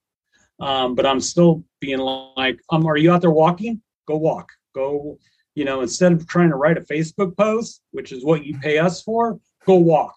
[0.59, 3.81] Um, but I'm still being like, um, are you out there walking?
[4.07, 4.49] Go walk.
[4.75, 5.19] Go,
[5.55, 8.79] you know, instead of trying to write a Facebook post, which is what you pay
[8.79, 10.17] us for, go walk.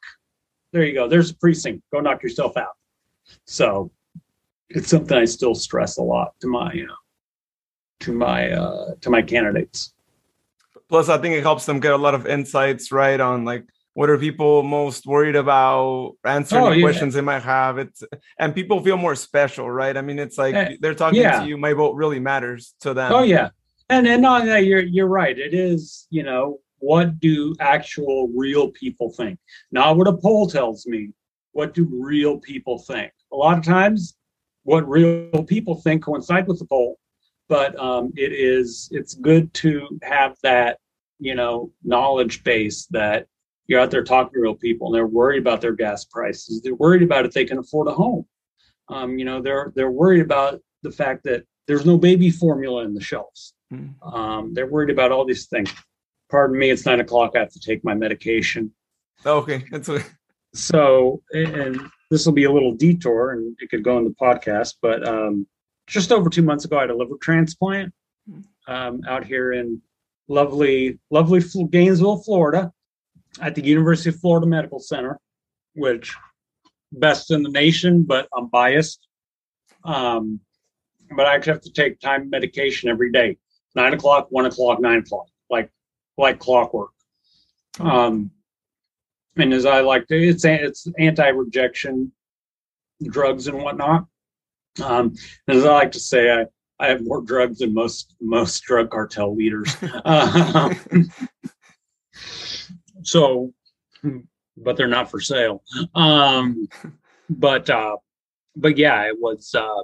[0.72, 1.08] There you go.
[1.08, 1.84] There's a precinct.
[1.91, 2.76] Go knock yourself out.
[3.45, 3.91] So
[4.69, 6.95] it's something I still stress a lot to my uh,
[8.02, 9.93] to my uh, to my candidates.
[10.88, 13.65] Plus, I think it helps them get a lot of insights right on like
[13.99, 16.13] what are people most worried about?
[16.23, 16.81] Answering oh, yeah.
[16.81, 17.77] questions they might have.
[17.77, 18.01] It's
[18.39, 19.97] and people feel more special right?
[19.97, 21.41] I mean it's like uh, they're talking yeah.
[21.41, 23.12] to you my vote really matters to them.
[23.12, 23.49] Oh yeah.
[23.89, 25.38] And and on that you're you're right.
[25.38, 29.38] It is you know what do actual real people think?
[29.73, 31.09] Not what a poll tells me.
[31.51, 33.12] What do real people think?
[33.33, 34.15] A lot of times
[34.63, 36.97] what real people think coincide with the poll,
[37.49, 40.77] but um, it is it's good to have that
[41.19, 43.27] you know knowledge base that
[43.69, 46.60] you're out there talking to real people and they're worried about their gas prices.
[46.62, 48.25] They're worried about if they can afford a home.
[48.89, 52.95] Um, you know, they're they're worried about the fact that there's no baby formula in
[52.95, 53.53] the shelves.
[53.71, 53.93] Mm.
[54.01, 55.71] Um, they're worried about all these things.
[56.32, 57.34] Pardon me, it's nine o'clock.
[57.36, 58.73] I have to take my medication.
[59.23, 60.05] Okay, that's okay.
[60.55, 61.79] So, and
[62.10, 65.46] this will be a little detour and it could go in the podcast, but um,
[65.85, 67.94] just over two months ago, I had a liver transplant
[68.67, 69.79] um, out here in
[70.27, 72.71] lovely, lovely Gainesville, Florida,
[73.42, 75.19] at the University of Florida Medical Center,
[75.75, 76.15] which
[76.92, 79.08] best in the nation, but I'm biased.
[79.83, 80.40] Um,
[81.15, 83.37] but I actually have to take time medication every day,
[83.75, 85.71] nine o'clock, one o'clock, nine o'clock, like
[86.17, 86.92] like clockwork.
[87.79, 88.31] Um,
[89.37, 92.12] and as I like to, it's it's anti-rejection
[93.04, 94.06] drugs and whatnot.
[94.83, 95.15] Um,
[95.48, 96.46] as I like to say, I,
[96.79, 99.75] I have more drugs than most most drug cartel leaders.
[100.06, 100.75] um,
[103.10, 103.53] so,
[104.57, 105.63] but they're not for sale.
[105.95, 106.67] Um,
[107.29, 107.97] but uh,
[108.55, 109.83] but yeah, it was uh,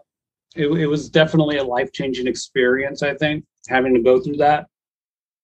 [0.55, 3.03] it, it was definitely a life changing experience.
[3.03, 4.67] I think having to go through that,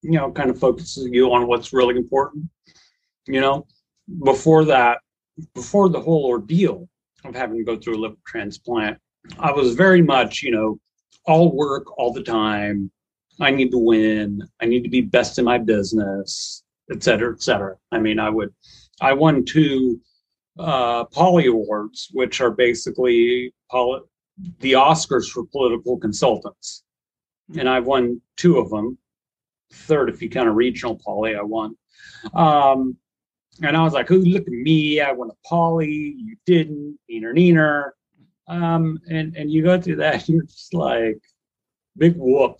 [0.01, 2.49] you know, kind of focuses you on what's really important.
[3.27, 3.67] You know,
[4.23, 4.99] before that,
[5.53, 6.88] before the whole ordeal
[7.23, 8.97] of having to go through a liver transplant,
[9.39, 10.79] I was very much, you know,
[11.25, 12.91] all work all the time.
[13.39, 14.41] I need to win.
[14.61, 16.61] I need to be best in my business,
[16.92, 17.76] et cetera, et cetera.
[17.92, 18.54] I mean, I would,
[19.00, 20.00] I won two
[20.60, 24.02] uh, Pollie Awards, which are basically poli-
[24.60, 26.84] the Oscars for political consultants.
[27.58, 28.98] And I've won two of them.
[29.74, 31.76] Third, if you count a regional Pollie, I won.
[32.34, 32.98] Um,
[33.62, 35.02] and I was like, "Oh, look at me!
[35.02, 36.16] I won a Pollie.
[36.18, 36.98] You didn't.
[37.10, 37.92] Neener, neener."
[38.48, 41.20] Um, and and you go through that, you're just like,
[41.98, 42.58] big whoop,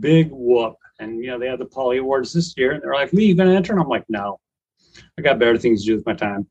[0.00, 0.74] big whoop.
[1.00, 3.34] And you know they had the Pollie Awards this year, and they're like, "Lee, you
[3.34, 4.38] gonna enter?" And I'm like, "No,
[5.18, 6.46] I got better things to do with my time."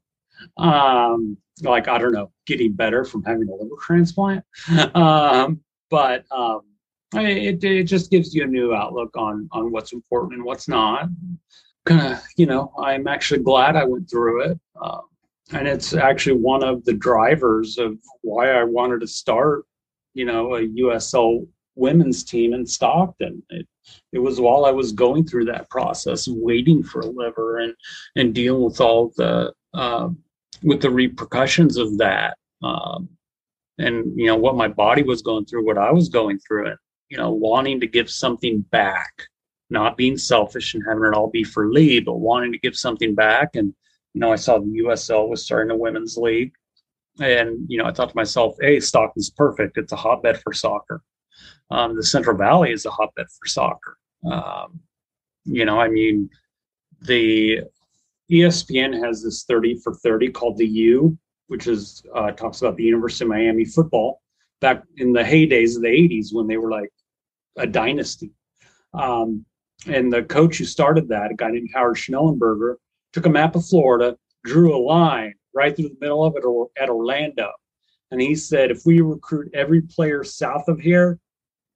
[0.58, 4.44] Um, like I don't know, getting better from having a liver transplant.
[4.96, 6.62] um, but um,
[7.14, 11.10] it it just gives you a new outlook on on what's important and what's not.
[11.86, 14.60] Kind of, you know, I'm actually glad I went through it.
[14.82, 15.02] Um,
[15.52, 19.66] and it's actually one of the drivers of why I wanted to start,
[20.14, 21.46] you know, a USL
[21.76, 23.44] women's team in Stockton.
[23.50, 23.68] It,
[24.12, 27.74] it was while I was going through that process, waiting for a liver and
[28.16, 30.18] and dealing with all the um,
[30.64, 33.10] with the repercussions of that, um,
[33.78, 36.78] and you know what my body was going through, what I was going through, it
[37.10, 39.28] you know, wanting to give something back,
[39.70, 43.14] not being selfish and having it all be for Lee, but wanting to give something
[43.14, 43.72] back and
[44.14, 46.54] you know, I saw the USL was starting a women's league.
[47.20, 49.78] And, you know, I thought to myself, hey, Stockton's perfect.
[49.78, 51.02] It's a hotbed for soccer.
[51.72, 53.98] Um, the Central Valley is a hotbed for soccer.
[54.30, 54.80] Um,
[55.46, 56.30] you know, I mean,
[57.02, 57.62] the
[58.32, 61.18] ESPN has this 30 for 30 called the U,
[61.48, 64.22] which is uh, talks about the University of Miami football
[64.62, 66.92] back in the heydays of the 80s when they were like
[67.58, 68.32] a dynasty.
[68.94, 69.46] Um,
[69.88, 72.76] and the coach who started that, a guy named Howard Schnellenberger,
[73.12, 76.70] took a map of Florida, drew a line right through the middle of it or
[76.82, 77.52] at Orlando.
[78.12, 81.20] And he said, if we recruit every player south of here,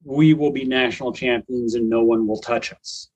[0.08, 3.10] we will be national champions and no one will touch us.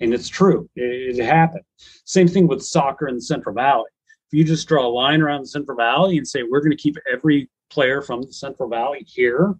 [0.00, 1.64] And it's true, it, it happened.
[2.04, 3.90] Same thing with soccer in the Central Valley.
[4.30, 6.82] If you just draw a line around the Central Valley and say, we're going to
[6.82, 9.54] keep every player from the Central Valley here,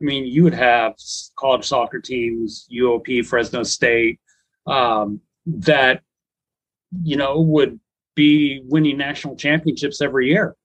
[0.00, 0.94] I mean, you would have
[1.38, 4.20] college soccer teams, UOP, Fresno State,
[4.66, 6.02] um, that
[7.02, 7.78] you know, would
[8.14, 10.56] be winning national championships every year.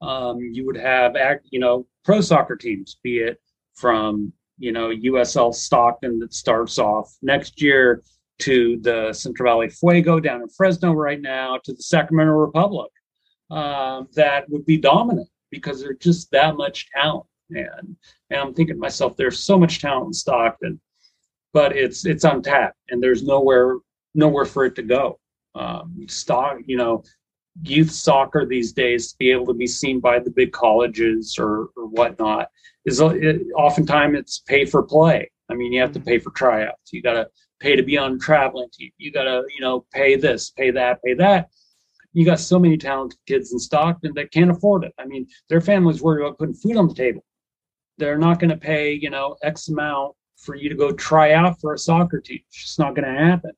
[0.00, 1.16] Um, you would have,
[1.50, 3.40] you know, pro soccer teams, be it
[3.74, 8.02] from, you know, USL Stockton that starts off next year
[8.40, 12.90] to the Central Valley Fuego down in Fresno right now to the Sacramento Republic
[13.50, 17.26] um, that would be dominant because there's just that much talent.
[17.50, 17.96] And,
[18.30, 20.80] and I'm thinking to myself, there's so much talent in Stockton,
[21.52, 23.76] but it's it's untapped and there's nowhere
[24.14, 25.18] nowhere for it to go
[25.54, 27.04] um, stock, you know,
[27.62, 31.70] youth soccer these days to be able to be seen by the big colleges or,
[31.76, 32.48] or whatnot
[32.84, 35.30] is uh, it, oftentimes it's pay for play.
[35.50, 36.92] I mean, you have to pay for tryouts.
[36.92, 37.28] You got to
[37.60, 38.90] pay to be on traveling team.
[38.98, 41.48] You got to, you know, pay this, pay that, pay that.
[42.12, 44.92] You got so many talented kids in Stockton that can't afford it.
[44.98, 47.24] I mean, their families worry about putting food on the table.
[47.98, 51.60] They're not going to pay, you know, X amount for you to go try out
[51.60, 52.40] for a soccer team.
[52.48, 53.52] It's just not going to happen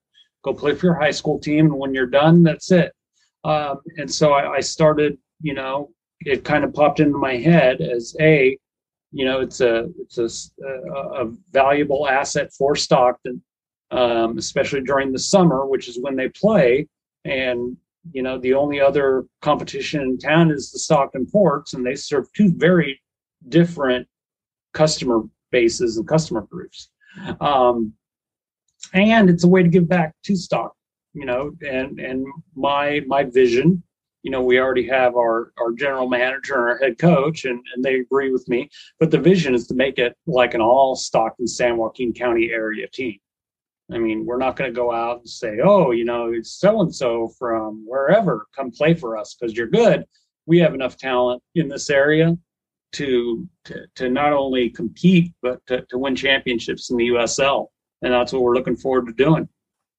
[0.46, 2.92] go play for your high school team, and when you're done, that's it.
[3.46, 5.90] Um, and so I, I started, you know,
[6.20, 8.58] it kind of popped into my head as a,
[9.12, 13.40] you know, it's a it's a, a, a valuable asset for Stockton,
[13.92, 16.88] um, especially during the summer, which is when they play.
[17.24, 17.76] And
[18.12, 22.32] you know, the only other competition in town is the Stockton Ports, and they serve
[22.32, 23.00] two very
[23.48, 24.08] different
[24.72, 25.22] customer
[25.52, 26.90] bases and customer groups.
[27.40, 27.92] Um,
[28.92, 30.75] and it's a way to give back to stock
[31.16, 33.82] you know and and my my vision
[34.22, 37.82] you know we already have our our general manager and our head coach and, and
[37.82, 38.68] they agree with me.
[39.00, 42.86] But the vision is to make it like an all stockton san joaquin county area
[42.92, 43.18] team.
[43.90, 46.82] I mean we're not going to go out and say oh you know it's so
[46.82, 50.04] and so from wherever come play for us because you're good.
[50.44, 52.36] We have enough talent in this area
[52.92, 57.66] to to, to not only compete but to, to win championships in the usl
[58.02, 59.48] and that's what we're looking forward to doing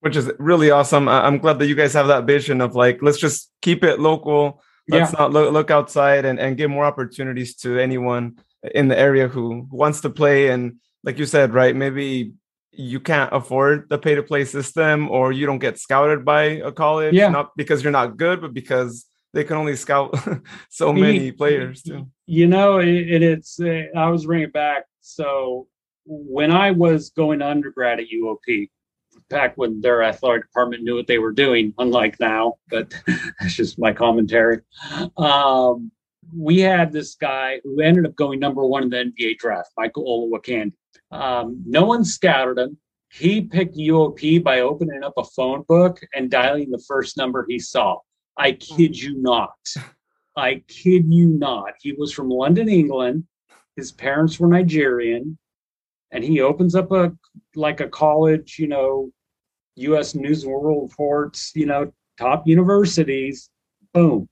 [0.02, 3.18] which is really awesome i'm glad that you guys have that vision of like let's
[3.18, 5.20] just keep it local let's yeah.
[5.20, 8.38] not look, look outside and, and give more opportunities to anyone
[8.74, 12.34] in the area who wants to play and like you said right maybe
[12.72, 16.72] you can't afford the pay to play system or you don't get scouted by a
[16.72, 17.30] college yeah.
[17.30, 20.18] not because you're not good but because they can only scout
[20.70, 24.84] so many players too You know, it, it, it's uh, I was bringing it back.
[25.00, 25.68] So
[26.06, 28.70] when I was going to undergrad at UOP,
[29.30, 32.94] back when their athletic department knew what they were doing, unlike now, but
[33.40, 34.62] that's just my commentary.
[35.18, 35.92] Um,
[36.36, 40.06] we had this guy who ended up going number one in the NBA draft, Michael
[40.06, 40.74] Olowokandi.
[41.12, 42.78] Um, no one scouted him.
[43.10, 47.60] He picked UOP by opening up a phone book and dialing the first number he
[47.60, 48.00] saw.
[48.38, 49.56] I kid you not.
[50.36, 51.74] I kid you not.
[51.80, 53.24] He was from London, England.
[53.76, 55.38] His parents were Nigerian.
[56.12, 57.12] And he opens up a
[57.56, 59.12] like a college, you know,
[59.78, 63.50] US News and World Reports, you know, top universities.
[63.94, 64.28] Boom.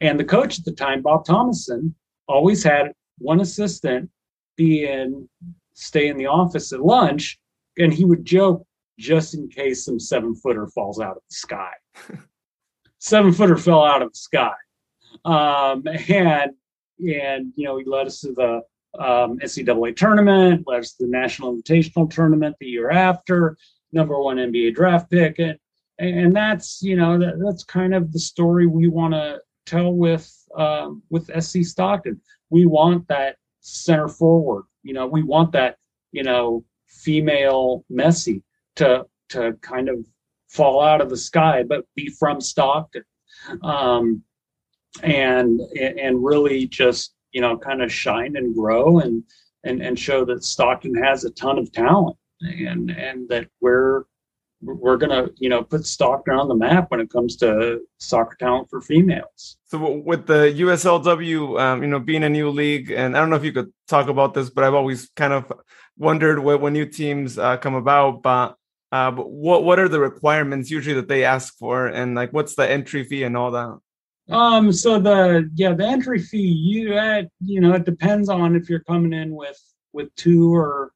[0.00, 1.94] And the coach at the time, Bob Thomason,
[2.28, 4.10] always had one assistant
[4.56, 5.28] be in,
[5.74, 7.38] stay in the office at lunch,
[7.78, 8.66] and he would joke
[8.98, 11.72] just in case some seven footer falls out of the sky.
[12.98, 14.52] seven footer fell out of the sky.
[15.24, 16.52] Um, and
[16.98, 18.60] and you know, he led us to the
[18.98, 23.56] um, NCAA tournament, led us to the National Invitational tournament the year after,
[23.92, 25.58] number one NBA draft pick, and
[25.98, 30.32] and that's you know that, that's kind of the story we want to tell with
[30.56, 32.20] um, with SC Stockton.
[32.50, 34.64] We want that center forward.
[34.82, 35.76] You know, we want that
[36.12, 38.42] you know female Messi
[38.76, 40.04] to to kind of
[40.48, 43.04] fall out of the sky, but be from Stockton,
[43.62, 44.22] um,
[45.02, 49.22] and and really just you know kind of shine and grow and
[49.64, 54.04] and and show that Stockton has a ton of talent and and that we're
[54.62, 58.68] we're gonna you know put Stockton on the map when it comes to soccer talent
[58.68, 59.56] for females.
[59.66, 63.36] So with the USLW, um, you know, being a new league, and I don't know
[63.36, 65.52] if you could talk about this, but I've always kind of
[65.96, 68.56] wondered when, when new teams uh, come about, but.
[68.92, 72.56] Uh, but what what are the requirements usually that they ask for, and like what's
[72.56, 73.78] the entry fee and all that?
[74.30, 78.68] Um, so the yeah, the entry fee you at you know it depends on if
[78.68, 79.60] you're coming in with
[79.92, 80.92] with two or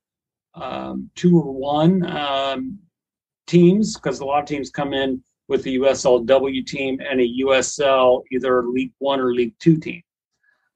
[0.55, 2.79] um, two or one um,
[3.47, 8.23] teams because a lot of teams come in with the USLW team and a USL
[8.33, 10.03] either League One or League Two team.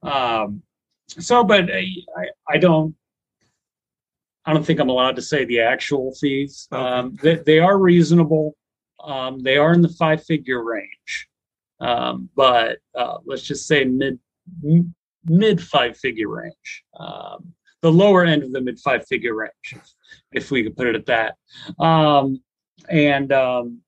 [0.03, 0.63] Um,
[1.09, 1.87] so, but I,
[2.49, 2.95] I don't
[4.49, 6.69] I don't think I'm allowed to say the actual fees.
[6.73, 8.57] Um, they, they are reasonable.
[9.05, 11.29] Um, they are in the five figure range,
[11.81, 14.19] um, but uh, let's just say mid
[15.27, 16.85] mid five figure range.
[16.99, 17.53] Um,
[17.83, 19.83] the lower end of the mid five figure range,
[20.33, 21.37] if we could put it at that.
[21.83, 22.43] Um,
[22.89, 23.81] and um,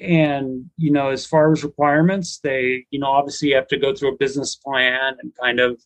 [0.00, 3.94] and you know, as far as requirements, they you know obviously you have to go
[3.94, 5.80] through a business plan and kind of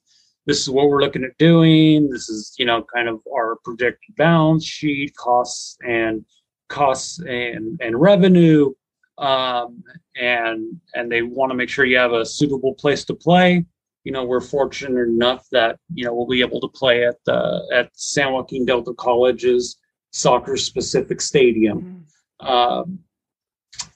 [0.47, 2.09] this is what we're looking at doing.
[2.09, 6.25] This is you know kind of our projected balance sheet, costs and
[6.69, 8.73] costs and and revenue.
[9.19, 9.83] Um,
[10.17, 13.65] and and they want to make sure you have a suitable place to play
[14.09, 17.69] you know, we're fortunate enough that, you know, we'll be able to play at the
[17.75, 19.77] at San Joaquin Delta College's
[20.13, 22.07] soccer specific stadium.
[22.41, 22.47] Mm-hmm.
[22.47, 23.01] Um,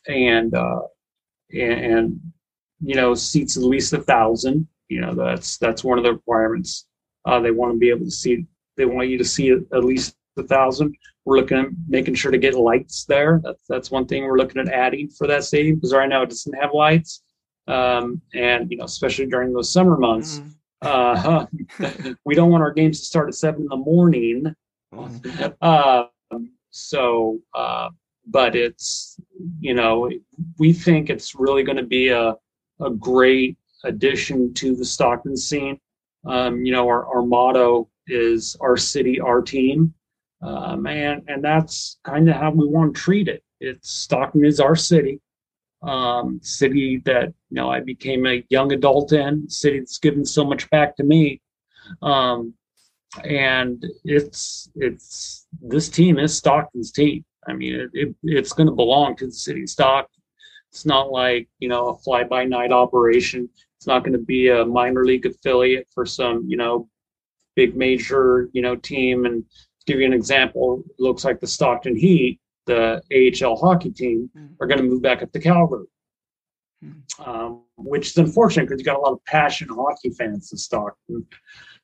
[0.06, 0.82] and, uh,
[1.50, 2.20] and, and,
[2.82, 4.68] you know, seats at least a thousand.
[4.90, 6.86] You know, that's that's one of the requirements.
[7.24, 8.44] Uh, they want to be able to see.
[8.76, 10.94] They want you to see at least a thousand.
[11.24, 13.40] We're looking at making sure to get lights there.
[13.42, 16.28] That's that's one thing we're looking at adding for that stadium because right now it
[16.28, 17.22] doesn't have lights
[17.68, 20.40] um, and you know, especially during those summer months.
[20.40, 20.54] Mm.
[20.82, 21.46] Uh,
[22.24, 24.54] we don't want our games to start at seven in the morning.
[25.60, 26.04] Uh,
[26.70, 27.88] so, uh,
[28.26, 29.16] but it's
[29.60, 30.10] you know,
[30.58, 32.34] we think it's really going to be a
[32.80, 35.78] a great addition to the Stockton scene.
[36.24, 39.94] Um, you know, our, our motto is our city, our team.
[40.42, 43.42] Um, and, and that's kind of how we want to treat it.
[43.60, 45.20] It's Stockton is our city
[45.82, 50.44] um, city that you know I became a young adult in, city that's given so
[50.44, 51.40] much back to me.
[52.00, 52.54] Um,
[53.24, 57.24] and it's it's this team is Stockton's team.
[57.46, 60.06] I mean, it, it, it's going to belong to the city of.
[60.70, 63.48] It's not like you know a fly by night operation.
[63.76, 66.88] It's not going to be a minor league affiliate for some you know
[67.56, 69.26] big major you know team.
[69.26, 69.44] And
[69.86, 74.54] give you an example, looks like the Stockton Heat the AHL hockey team mm-hmm.
[74.60, 75.86] are going to move back up to Calgary,
[76.84, 77.30] mm-hmm.
[77.30, 81.26] um, which is unfortunate because you got a lot of passionate hockey fans in Stockton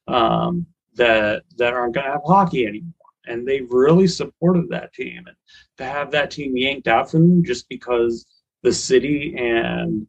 [0.07, 2.93] um, that that aren't going to have hockey anymore,
[3.27, 5.25] and they've really supported that team.
[5.27, 5.37] And
[5.79, 8.27] to have that team yanked out from them just because
[8.63, 10.07] the city and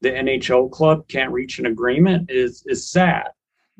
[0.00, 3.28] the NHL club can't reach an agreement is is sad.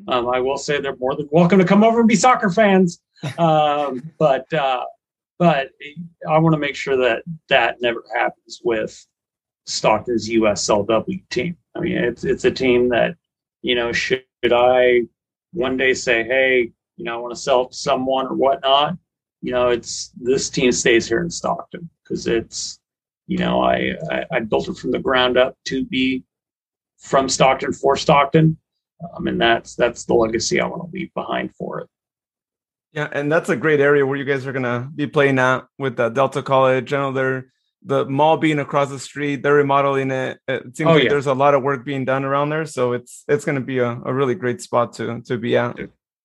[0.07, 3.01] Um, I will say they're more than welcome to come over and be soccer fans,
[3.37, 4.85] um, but uh,
[5.39, 5.69] but
[6.29, 9.05] I want to make sure that that never happens with
[9.65, 11.57] Stockton's USLW team.
[11.75, 13.15] I mean, it's it's a team that
[13.61, 15.03] you know should I
[15.53, 18.97] one day say, hey, you know, I want to sell to someone or whatnot,
[19.41, 22.79] you know, it's this team stays here in Stockton because it's,
[23.27, 26.23] you know, I, I, I built it from the ground up to be
[26.97, 28.57] from Stockton for Stockton,
[29.15, 31.87] um, and that's that's the legacy I want to leave behind for it.
[32.91, 35.99] Yeah, and that's a great area where you guys are gonna be playing at with
[35.99, 36.91] uh, Delta College.
[36.93, 37.51] I know they're
[37.83, 40.39] the mall being across the street, they're remodeling it.
[40.47, 41.09] It seems oh, like yeah.
[41.09, 43.91] there's a lot of work being done around there, so it's it's gonna be a,
[44.05, 45.77] a really great spot to to be at.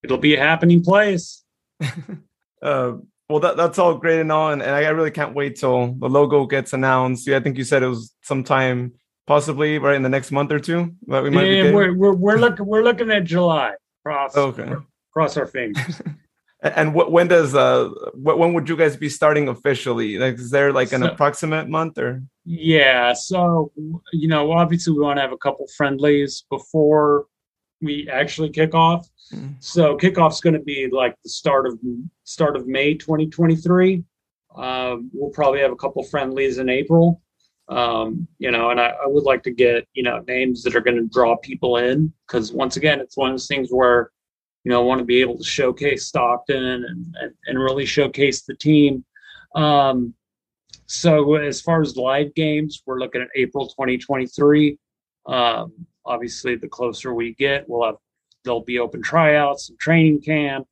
[0.02, 1.44] It'll be a happening place.
[2.62, 2.92] uh,
[3.28, 6.08] well, that, that's all great and all, and, and I really can't wait till the
[6.08, 7.26] logo gets announced.
[7.26, 8.92] Yeah, I think you said it was sometime
[9.26, 11.44] possibly right in the next month or two that we might.
[11.44, 13.74] Yeah, we're, we're we're looking we're looking at July.
[14.02, 14.72] Cross okay.
[15.12, 16.02] Cross our fingers.
[16.64, 20.18] and what, when does uh when would you guys be starting officially?
[20.18, 22.22] Like, is there like an so, approximate month or?
[22.44, 23.70] Yeah, so
[24.12, 27.26] you know, obviously we want to have a couple friendlies before
[27.82, 29.06] we actually kick off.
[29.32, 29.52] Mm-hmm.
[29.60, 31.78] So kickoff's going to be like the start of
[32.24, 34.02] start of May 2023.
[34.56, 37.20] Um, we'll probably have a couple friendlies in April.
[37.68, 40.82] Um, you know, and I, I, would like to get you know names that are
[40.82, 44.10] going to draw people in because once again, it's one of those things where
[44.64, 48.54] you know want to be able to showcase Stockton and and, and really showcase the
[48.54, 49.04] team.
[49.54, 50.14] Um,
[50.86, 54.78] so as far as live games, we're looking at April 2023.
[55.26, 55.72] Um,
[56.04, 57.96] obviously, the closer we get, we'll have
[58.44, 60.66] there'll be open tryouts and training camp.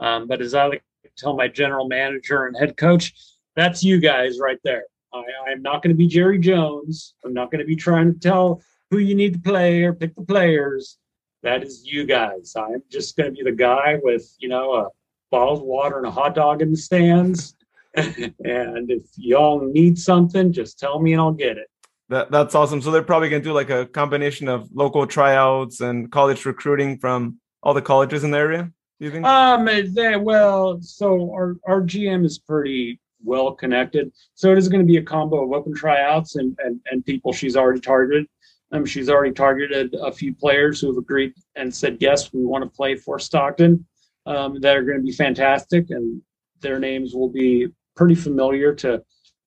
[0.00, 0.82] Um, but as I like
[1.16, 3.14] tell my general manager and head coach,
[3.54, 4.84] that's you guys right there.
[5.12, 7.14] I, I'm not going to be Jerry Jones.
[7.24, 10.14] I'm not going to be trying to tell who you need to play or pick
[10.14, 10.98] the players.
[11.42, 12.54] That is you guys.
[12.56, 14.88] I'm just going to be the guy with, you know, a
[15.30, 17.56] bottle of water and a hot dog in the stands.
[17.94, 21.68] and if y'all need something, just tell me and I'll get it.
[22.08, 22.80] That, that's awesome.
[22.80, 26.98] So they're probably going to do like a combination of local tryouts and college recruiting
[26.98, 28.70] from all the colleges in the area.
[29.00, 29.26] Do you think?
[29.26, 34.12] Um, they, well, so our our GM is pretty well connected.
[34.34, 37.32] So it is going to be a combo of open tryouts and and, and people
[37.32, 38.26] she's already targeted.
[38.72, 42.64] Um, she's already targeted a few players who have agreed and said yes, we want
[42.64, 43.86] to play for Stockton.
[44.24, 46.22] Um, that are going to be fantastic, and
[46.60, 49.02] their names will be pretty familiar to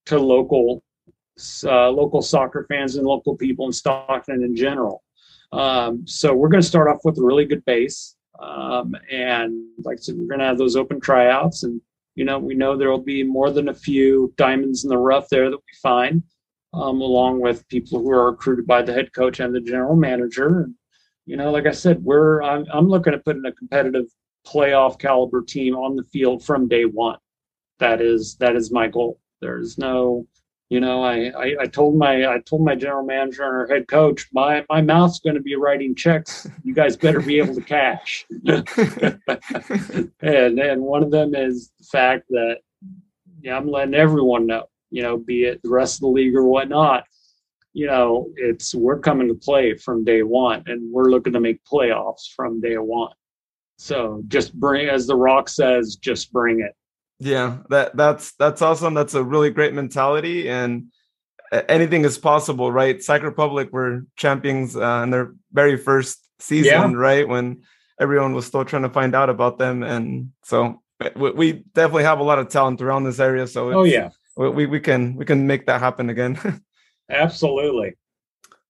[0.08, 0.84] to local
[1.64, 5.02] uh, local soccer fans and local people in Stockton in general.
[5.52, 8.16] Um, so we're going to start off with a really good base.
[8.40, 11.64] Um, and like I said, we're going to have those open tryouts.
[11.64, 11.82] And,
[12.16, 15.30] you know, we know there will be more than a few diamonds in the rough
[15.30, 16.24] there that we find,
[16.76, 20.62] um, along with people who are recruited by the head coach and the general manager.
[20.62, 20.76] And,
[21.26, 24.06] you know, like I said, we're, I'm, I'm looking at putting a competitive
[24.46, 27.18] playoff caliber team on the field from day one.
[27.80, 29.20] That is, that is my goal.
[29.42, 30.28] There's no,
[30.70, 33.88] you know, I, I, I, told my I told my general manager and our head
[33.88, 36.48] coach, my my mouth's going to be writing checks.
[36.64, 38.26] You guys better be able to cash.
[40.22, 42.58] and and one of them is the fact that
[43.42, 44.66] yeah, I'm letting everyone know,
[44.96, 47.04] you know, be it the rest of the league or whatnot.
[47.74, 51.60] You know, it's we're coming to play from day one, and we're looking to make
[51.66, 53.12] playoffs from day one.
[53.78, 56.74] So just bring, as the Rock says, just bring it.
[57.20, 58.94] Yeah, that that's that's awesome.
[58.94, 60.86] That's a really great mentality, and
[61.68, 63.04] anything is possible, right?
[63.04, 66.98] Sac Republic were champions uh, in their very first season, yeah.
[66.98, 67.28] right?
[67.28, 67.64] When
[68.00, 70.82] everyone was still trying to find out about them, and so
[71.18, 73.46] we, we definitely have a lot of talent around this area.
[73.46, 76.40] So oh yeah, we we can we can make that happen again.
[77.10, 77.96] Absolutely.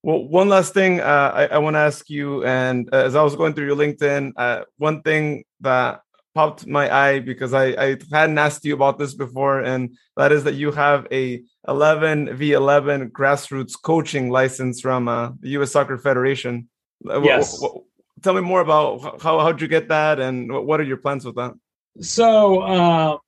[0.04, 3.24] Well, one last thing uh, I, I want to ask you, and uh, as I
[3.24, 6.02] was going through your LinkedIn, uh, one thing that
[6.36, 10.44] popped my eye because I, I hadn't asked you about this before, and that is
[10.44, 15.72] that you have a 11 v 11 grassroots coaching license from uh, the U.S.
[15.72, 16.70] Soccer Federation.
[17.10, 17.54] Uh, yes.
[17.54, 17.86] W- w-
[18.22, 21.36] tell me more about how how'd you get that, and what are your plans with
[21.36, 21.54] that?
[22.02, 23.20] So, um,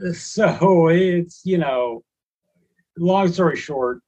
[0.12, 2.02] so it's you know,
[2.98, 4.00] long story short,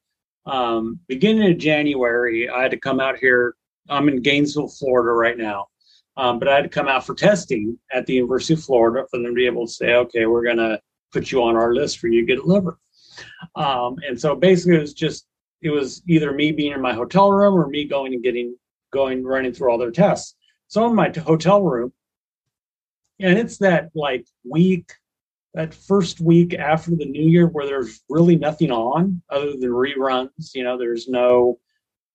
[0.47, 3.55] um, beginning of January, I had to come out here.
[3.89, 5.67] I'm in Gainesville, Florida right now.
[6.17, 9.19] Um, but I had to come out for testing at the University of Florida for
[9.19, 10.79] them to be able to say, okay, we're going to
[11.11, 12.79] put you on our list for you to get liver.
[13.57, 15.27] Um, and so basically, it was just
[15.63, 18.57] it was either me being in my hotel room or me going and getting
[18.93, 20.35] going running through all their tests.
[20.69, 21.93] So in my hotel room,
[23.21, 24.93] and it's that like week,
[25.55, 30.55] that first week after the new year where there's really nothing on other than reruns.
[30.55, 31.59] You know, there's no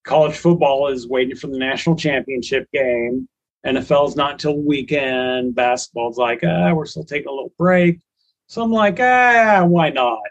[0.04, 3.28] college football is waiting for the national championship game.
[3.66, 5.54] NFL's not until weekend.
[5.54, 8.00] Basketball's like, ah, we're still taking a little break.
[8.48, 10.22] So I'm like, ah, why not?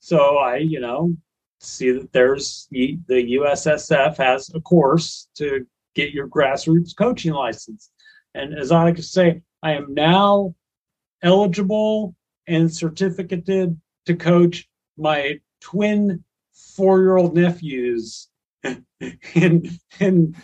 [0.00, 1.16] So I, you know,
[1.60, 7.90] see that there's the USSF has a course to get your grassroots coaching license.
[8.34, 10.54] And as I like to say, I am now
[11.22, 12.14] eligible
[12.46, 16.22] and certificated to coach my twin
[16.76, 18.28] four-year-old nephews
[19.34, 19.68] in
[20.00, 20.34] in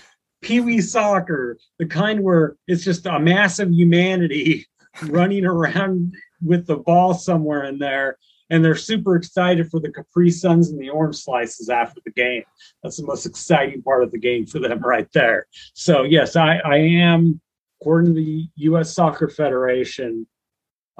[0.42, 4.66] pee wee soccer, the kind where it's just a massive humanity
[5.06, 8.16] running around with the ball somewhere in there.
[8.52, 12.42] And they're super excited for the Capri Suns and the orange slices after the game.
[12.82, 15.46] That's the most exciting part of the game for them right there.
[15.74, 17.40] So, yes, I, I am,
[17.80, 18.92] according to the U.S.
[18.92, 20.26] Soccer Federation,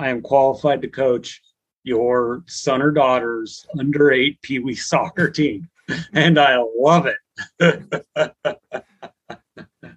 [0.01, 1.43] I am qualified to coach
[1.85, 5.69] your son or daughter's under eight Pee Wee soccer team.
[6.15, 7.19] And I love it.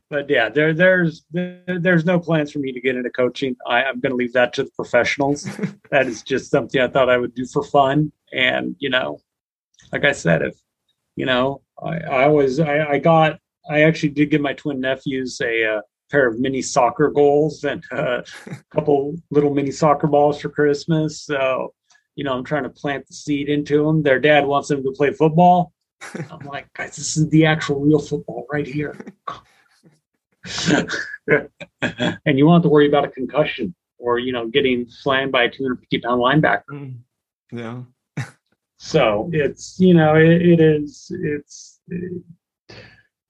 [0.10, 3.56] but yeah, there there's there, there's no plans for me to get into coaching.
[3.68, 5.48] I, I'm going to leave that to the professionals.
[5.92, 8.12] that is just something I thought I would do for fun.
[8.34, 9.20] And you know,
[9.92, 10.56] like I said, if
[11.16, 13.40] you know, I, I was I, I got
[13.70, 15.82] I actually did give my twin nephews a uh,
[16.12, 21.22] pair of mini soccer goals and uh, a couple little mini soccer balls for Christmas.
[21.22, 21.74] So
[22.16, 24.04] you know, I'm trying to plant the seed into them.
[24.04, 25.74] Their dad wants them to play football.
[26.32, 29.06] I'm like, guys, this is the actual real football right here.
[31.28, 35.44] and you won't have to worry about a concussion or you know getting slammed by
[35.44, 36.64] a 250 pound linebacker.
[36.72, 36.98] Mm,
[37.52, 37.84] yeah.
[38.78, 42.22] so it's you know it, it is it's it,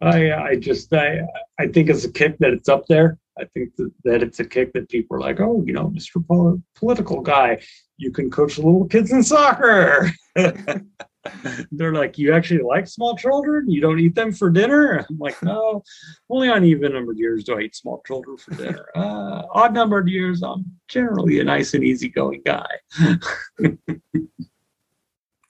[0.04, 1.22] I I just I
[1.60, 3.18] I think it's a kick that it's up there.
[3.38, 6.26] I think that, that it's a kick that people are like, oh, you know, Mr.
[6.28, 7.62] Pol- political guy,
[7.98, 10.12] you can coach little kids in soccer.
[11.72, 13.70] they're like, you actually like small children?
[13.70, 15.06] You don't eat them for dinner?
[15.10, 15.84] I'm like, no,
[16.30, 18.86] only on even numbered years do I eat small children for dinner.
[18.96, 22.68] Uh, odd numbered years, I'm generally a nice and easygoing guy.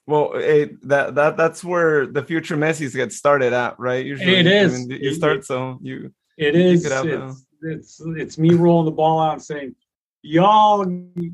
[0.06, 4.04] well, it, that that that's where the future Messi's get started at, right?
[4.04, 4.74] Usually, it is.
[4.74, 6.12] I mean, you start it, so you.
[6.36, 6.84] It is.
[6.84, 9.74] It's, it's it's me rolling the ball out and saying,
[10.22, 10.86] y'all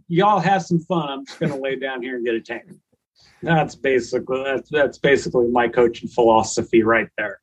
[0.09, 1.09] y'all have some fun.
[1.09, 2.71] I'm just gonna lay down here and get a tank.
[3.43, 7.41] That's basically that's that's basically my coaching philosophy right there.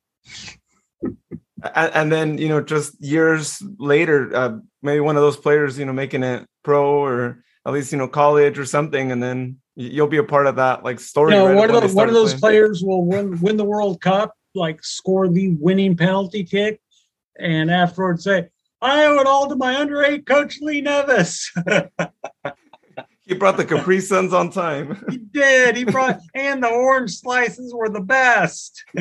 [1.02, 5.84] and, and, then you know, just years later, uh, maybe one of those players, you
[5.84, 10.08] know, making it pro or at least you know college or something, and then you'll
[10.08, 11.32] be a part of that like story.
[11.32, 12.40] Know, right one of those one of those playing.
[12.40, 16.80] players will win win the World Cup, like score the winning penalty kick,
[17.38, 18.48] and afterwards say,
[18.82, 21.46] "I owe it all to my under eight coach Lee Neves."
[23.28, 25.04] He brought the Capri Suns on time.
[25.10, 25.76] He did.
[25.76, 28.82] He brought, and the orange slices were the best.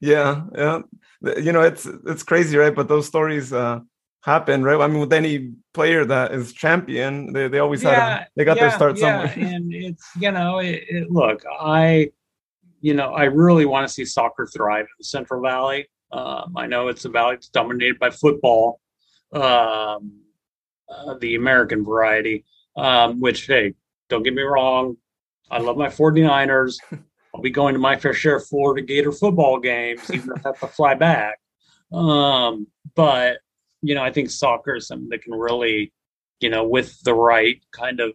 [0.00, 0.80] yeah, yeah.
[1.22, 2.74] You know, it's it's crazy, right?
[2.74, 3.80] But those stories uh,
[4.22, 4.80] happen, right?
[4.80, 8.44] I mean, with any player that is champion, they, they always yeah, had a, they
[8.44, 9.28] got yeah, their start yeah.
[9.28, 9.54] somewhere.
[9.54, 12.10] and it's you know, it, it, look, I
[12.80, 15.88] you know, I really want to see soccer thrive in the Central Valley.
[16.12, 18.80] Um, I know it's a valley that's dominated by football.
[19.32, 20.20] Um,
[20.88, 22.44] uh, the American variety,
[22.76, 23.74] um, which, hey,
[24.08, 24.96] don't get me wrong,
[25.50, 26.78] I love my 49ers.
[27.34, 30.48] I'll be going to my fair share of Florida Gator football games, even if I
[30.48, 31.38] have to fly back.
[31.92, 32.66] Um,
[32.96, 33.38] but,
[33.82, 35.92] you know, I think soccer is something that can really,
[36.40, 38.12] you know, with the right kind of,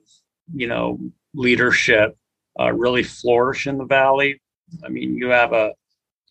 [0.54, 1.00] you know,
[1.34, 2.18] leadership,
[2.60, 4.42] uh, really flourish in the Valley.
[4.84, 5.74] I mean, you have a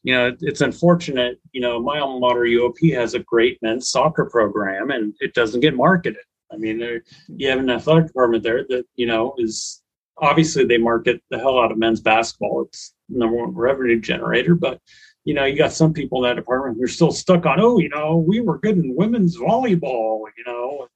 [0.05, 4.27] you know, it's unfortunate, you know, my alma mater UOP has a great men's soccer
[4.27, 6.21] program and it doesn't get marketed.
[6.53, 9.83] I mean, there, you have an athletic department there that you know is
[10.19, 12.65] obviously they market the hell out of men's basketball.
[12.67, 14.79] It's number one revenue generator, but
[15.25, 17.79] you know, you got some people in that department who are still stuck on, oh,
[17.79, 20.87] you know, we were good in women's volleyball, you know,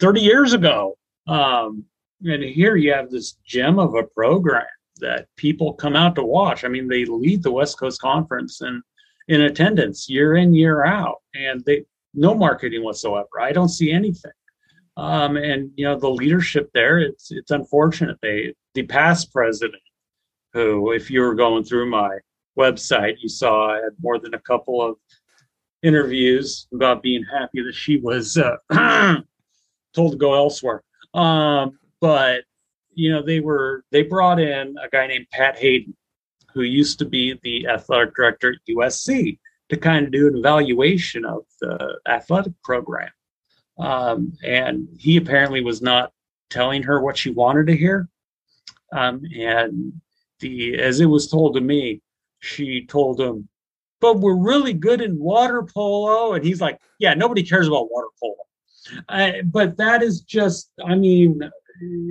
[0.00, 0.96] 30 years ago.
[1.26, 1.84] Um,
[2.22, 4.66] and here you have this gem of a program
[5.00, 6.64] that people come out to watch.
[6.64, 8.82] I mean, they lead the West Coast Conference and
[9.28, 11.22] in attendance year in, year out.
[11.34, 13.40] And they no marketing whatsoever.
[13.40, 14.32] I don't see anything.
[14.96, 18.16] Um, and you know the leadership there, it's it's unfortunate.
[18.22, 19.82] They the past president,
[20.54, 22.16] who if you were going through my
[22.58, 24.96] website, you saw I had more than a couple of
[25.82, 28.56] interviews about being happy that she was uh,
[29.94, 30.82] told to go elsewhere.
[31.14, 32.44] Um, but
[32.94, 35.94] you know they were they brought in a guy named Pat Haden,
[36.54, 39.38] who used to be the athletic director at USC,
[39.68, 43.10] to kind of do an evaluation of the athletic program.
[43.78, 46.12] Um, and he apparently was not
[46.50, 48.08] telling her what she wanted to hear.
[48.92, 49.92] Um, and
[50.40, 52.00] the as it was told to me,
[52.40, 53.48] she told him,
[54.00, 58.08] "But we're really good in water polo." And he's like, "Yeah, nobody cares about water
[58.20, 58.36] polo."
[59.44, 61.40] But that is just, I mean,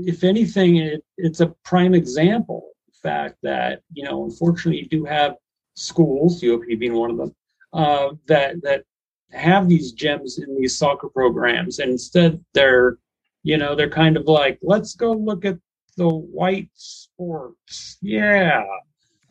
[0.06, 2.72] if anything, it, it's a prime example.
[2.88, 5.36] The fact that you know, unfortunately, you do have
[5.76, 7.36] schools, UOP being one of them,
[7.74, 8.84] uh, that that
[9.32, 12.98] have these gems in these soccer programs, and instead they're,
[13.44, 15.58] you know, they're kind of like, let's go look at
[15.98, 17.98] the white sports.
[18.02, 18.64] Yeah.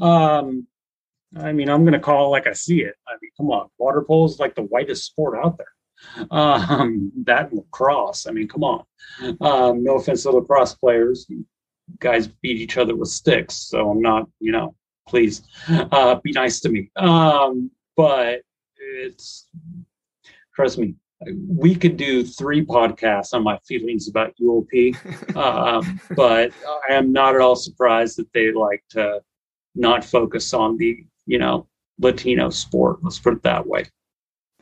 [0.00, 0.66] Um,
[1.36, 2.94] I mean, I'm going to call it like I see it.
[3.08, 6.28] I mean, come on, water polo is like the whitest sport out there.
[6.30, 8.26] Um, that lacrosse.
[8.26, 8.84] I mean, come on.
[9.40, 11.26] Um, no offense to lacrosse players,
[11.98, 13.54] guys beat each other with sticks.
[13.54, 14.74] So I'm not, you know,
[15.08, 16.90] please uh, be nice to me.
[16.96, 18.42] Um, but
[18.76, 19.48] it's
[20.54, 20.94] trust me,
[21.48, 26.52] we could do three podcasts on my feelings about UOP, um, but
[26.88, 29.20] I am not at all surprised that they like to
[29.74, 31.68] not focus on the you know
[31.98, 32.98] Latino sport.
[33.02, 33.84] Let's put it that way.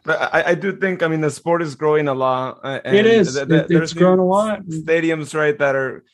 [0.04, 2.60] But I, I do think I mean the sport is growing a lot.
[2.62, 3.34] Uh, it is.
[3.34, 4.62] The, it, it's grown a lot.
[4.66, 6.04] Stadiums, right, that are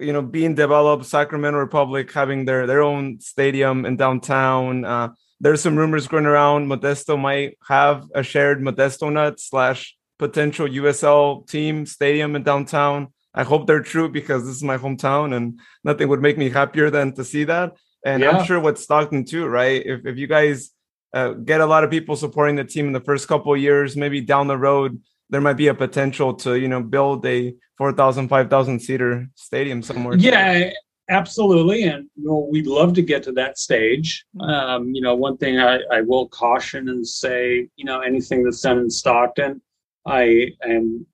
[0.00, 1.06] you know being developed.
[1.06, 4.84] Sacramento Republic having their their own stadium in downtown.
[4.84, 5.08] Uh,
[5.40, 11.48] there's some rumors going around Modesto might have a shared Modesto Nut slash potential USL
[11.48, 13.08] team stadium in downtown.
[13.34, 16.90] I hope they're true because this is my hometown and nothing would make me happier
[16.90, 17.74] than to see that.
[18.04, 18.30] And yeah.
[18.30, 19.82] I'm sure with Stockton too, right?
[19.84, 20.70] If, if you guys
[21.12, 23.96] uh, get a lot of people supporting the team in the first couple of years,
[23.96, 28.28] maybe down the road, there might be a potential to, you know, build a 4,000,
[28.28, 30.16] 5,000 seater stadium somewhere.
[30.16, 30.70] Yeah,
[31.10, 31.84] absolutely.
[31.84, 34.24] And you know, we'd love to get to that stage.
[34.40, 38.60] Um, you know, one thing I, I will caution and say, you know, anything that's
[38.60, 39.60] done in Stockton,
[40.06, 41.06] I am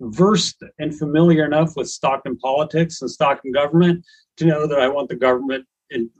[0.00, 4.04] versed and familiar enough with Stockton politics and Stockton government
[4.36, 5.66] to know that I want the government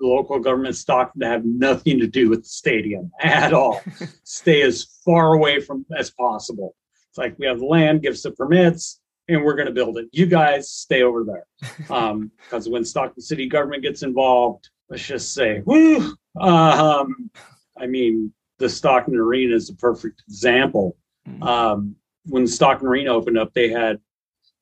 [0.01, 3.81] local government Stockton to have nothing to do with the stadium at all.
[4.25, 6.75] Stay as far away from as possible.
[7.11, 9.99] It's like we have the land, give us the permits, and we're going to build
[9.99, 10.09] it.
[10.13, 11.47] You guys stay over there.
[11.79, 11.91] Because
[12.67, 16.15] um, when Stockton City government gets involved, let's just say, woo!
[16.41, 17.31] Um,
[17.77, 20.97] I mean, the Stockton Arena is a perfect example.
[21.27, 21.43] Hmm.
[21.43, 21.97] Um,
[22.27, 23.99] when Stockton Arena opened up, they had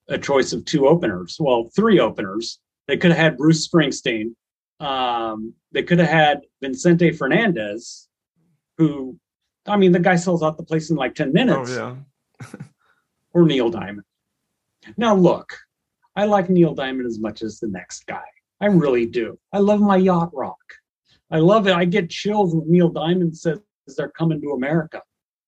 [0.08, 1.36] a choice of two openers.
[1.38, 2.58] Well, three openers.
[2.88, 4.34] They could have had Bruce Springsteen.
[4.80, 8.08] Um, they could have had Vicente Fernandez,
[8.78, 9.18] who,
[9.66, 11.70] I mean, the guy sells out the place in like 10 minutes.
[11.72, 11.98] Oh,
[12.42, 12.56] yeah.
[13.32, 14.06] or Neil Diamond.
[14.96, 15.56] Now, look,
[16.16, 18.24] I like Neil Diamond as much as the next guy.
[18.60, 19.38] I really do.
[19.52, 20.58] I love my yacht rock.
[21.30, 21.74] I love it.
[21.74, 23.60] I get chills when Neil Diamond says
[23.96, 25.02] they're coming to America.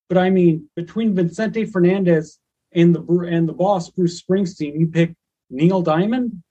[0.09, 2.39] But I mean, between Vicente Fernandez
[2.73, 5.15] and the and the boss Bruce Springsteen, you pick
[5.51, 6.43] Neil Diamond.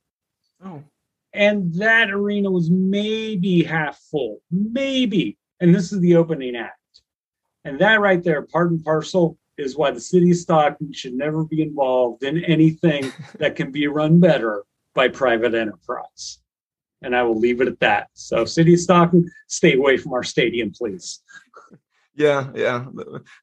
[0.64, 0.84] Oh.
[1.34, 5.38] And that arena was maybe half full, maybe.
[5.60, 6.78] And this is the opening act.
[7.64, 11.46] And that right there, part and parcel, is why the city of Stockton should never
[11.46, 14.64] be involved in anything that can be run better
[14.94, 16.40] by private enterprise.
[17.04, 18.10] And I will leave it at that.
[18.14, 21.22] So, City of Stockton, stay away from our stadium, please.
[22.22, 22.86] Yeah, yeah.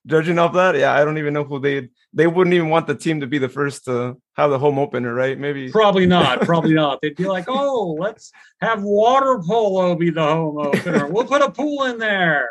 [0.07, 2.95] Judging off that, yeah, I don't even know who they they wouldn't even want the
[2.95, 5.37] team to be the first to have the home opener, right?
[5.37, 7.01] Maybe probably not, probably not.
[7.03, 11.09] They'd be like, oh, let's have water polo be the home opener.
[11.09, 12.51] We'll put a pool in there.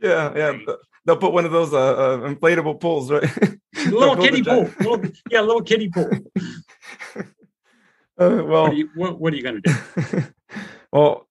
[0.00, 0.58] Yeah, yeah.
[1.04, 3.24] They'll put one of those uh, uh inflatable pools, right?
[3.86, 4.70] little kiddie pool.
[4.78, 6.10] Little, yeah, little kiddie pool.
[8.18, 10.22] Uh, well, what are you, what, what are you going to do?
[10.92, 11.26] well,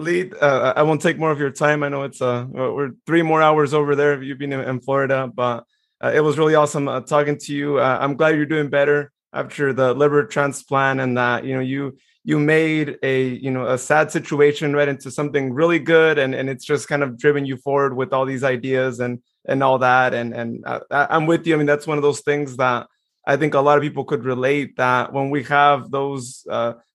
[0.00, 1.82] Lee, uh, I won't take more of your time.
[1.82, 4.22] I know it's uh, we're three more hours over there.
[4.22, 5.64] You've been in, Florida, but
[6.02, 7.78] uh, it was really awesome uh, talking to you.
[7.78, 11.98] Uh, I'm glad you're doing better after the liver transplant, and that you know you
[12.24, 16.48] you made a you know a sad situation right into something really good, and and
[16.48, 20.14] it's just kind of driven you forward with all these ideas and and all that.
[20.14, 21.54] And and uh, I'm with you.
[21.54, 22.86] I mean, that's one of those things that
[23.26, 24.76] I think a lot of people could relate.
[24.76, 26.46] That when we have those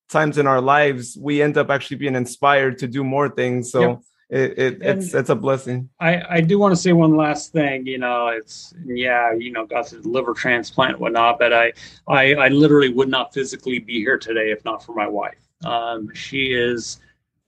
[0.10, 3.82] times in our lives we end up actually being inspired to do more things so
[3.82, 4.02] yep.
[4.30, 7.86] it, it it's it's a blessing i i do want to say one last thing
[7.86, 11.74] you know it's yeah you know got the liver transplant whatnot but I,
[12.08, 16.14] I i literally would not physically be here today if not for my wife um
[16.14, 17.00] she is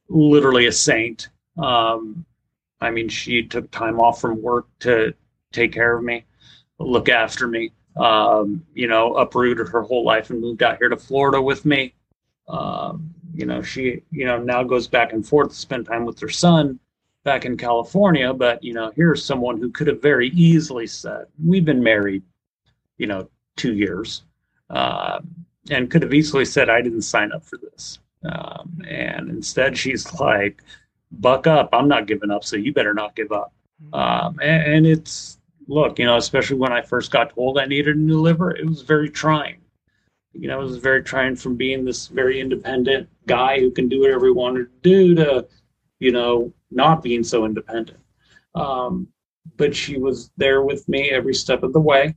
[0.09, 2.25] literally a saint um
[2.81, 5.13] i mean she took time off from work to
[5.51, 6.25] take care of me
[6.79, 10.97] look after me um, you know, uprooted her whole life and moved out here to
[10.97, 11.93] Florida with me.
[12.47, 16.19] Um, you know, she, you know, now goes back and forth to spend time with
[16.19, 16.79] her son
[17.23, 18.33] back in California.
[18.33, 22.23] But, you know, here's someone who could have very easily said, We've been married,
[22.97, 24.23] you know, two years,
[24.69, 25.19] uh,
[25.69, 27.99] and could have easily said, I didn't sign up for this.
[28.23, 30.63] Um, and instead, she's like,
[31.11, 31.69] Buck up.
[31.71, 32.43] I'm not giving up.
[32.43, 33.53] So you better not give up.
[33.93, 37.95] Um, and, and it's, look, you know, especially when I first got told I needed
[37.95, 39.61] a new liver, it was very trying
[40.39, 44.27] you know, was very trying from being this very independent guy who can do whatever
[44.27, 45.47] he wanted to do to
[45.99, 47.97] you know, not being so independent.
[48.55, 49.07] Um,
[49.55, 52.15] but she was there with me every step of the way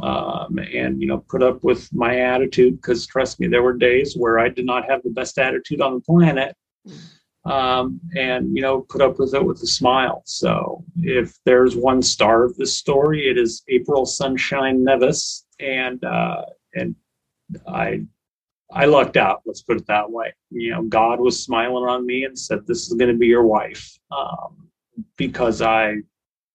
[0.00, 4.14] um, and you know put up with my attitude because trust me there were days
[4.16, 6.56] where i did not have the best attitude on the planet
[7.44, 12.00] um, and you know put up with it with a smile so if there's one
[12.00, 16.42] star of this story it is april sunshine neves and uh,
[16.74, 16.96] and
[17.68, 18.00] i
[18.72, 22.24] i lucked out let's put it that way you know god was smiling on me
[22.24, 24.68] and said this is going to be your wife um,
[25.16, 25.96] because i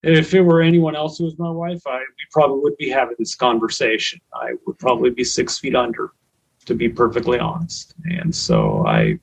[0.04, 3.16] if it were anyone else who was my wife, I we probably would be having
[3.20, 4.20] this conversation.
[4.34, 6.12] I would probably be six feet under,
[6.66, 7.96] to be perfectly honest.
[8.06, 9.20] And so I,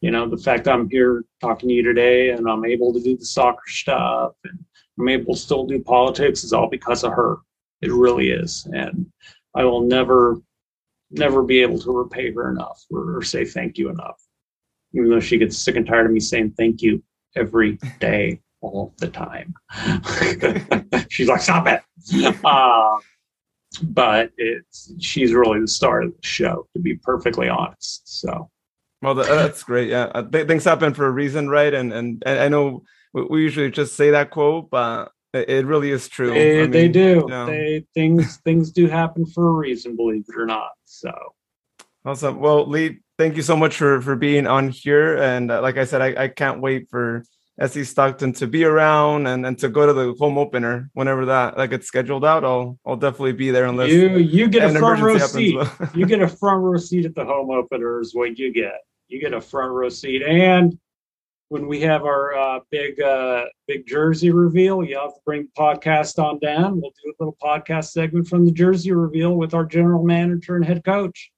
[0.00, 3.16] you know, the fact I'm here talking to you today and I'm able to do
[3.16, 4.58] the soccer stuff and
[4.98, 7.36] I'm able to still do politics is all because of her.
[7.82, 8.66] It really is.
[8.72, 9.06] And
[9.54, 10.40] I will never,
[11.10, 14.20] never be able to repay her enough or, or say thank you enough.
[14.94, 17.02] Even though she gets sick and tired of me saying thank you
[17.34, 19.54] every day all the time.
[21.10, 21.82] she's like, stop it.
[22.44, 22.96] Uh,
[23.82, 28.20] but it's she's really the star of the show, to be perfectly honest.
[28.20, 28.48] So,
[29.02, 29.88] well, that's great.
[29.90, 31.74] Yeah, uh, things happen for a reason, right?
[31.74, 36.08] And and, and I know we usually just say that quote, but it really is
[36.08, 36.30] true.
[36.30, 37.26] They, I mean, they do.
[37.28, 40.70] They things things do happen for a reason, believe it or not.
[40.86, 41.12] So
[42.04, 42.40] awesome.
[42.40, 45.16] Well, Lee, thank you so much for for being on here.
[45.16, 47.24] And uh, like I said, I, I can't wait for
[47.64, 51.56] SC Stockton to be around and, and to go to the home opener whenever that
[51.56, 52.44] that gets scheduled out.
[52.44, 55.58] I'll I'll definitely be there unless you you get a front row seat.
[55.94, 58.80] you get a front row seat at the home opener is what you get.
[59.08, 60.78] You get a front row seat, and
[61.48, 65.60] when we have our uh, big uh, big jersey reveal, you have to bring the
[65.60, 66.80] podcast on down.
[66.80, 70.64] We'll do a little podcast segment from the jersey reveal with our general manager and
[70.64, 71.30] head coach.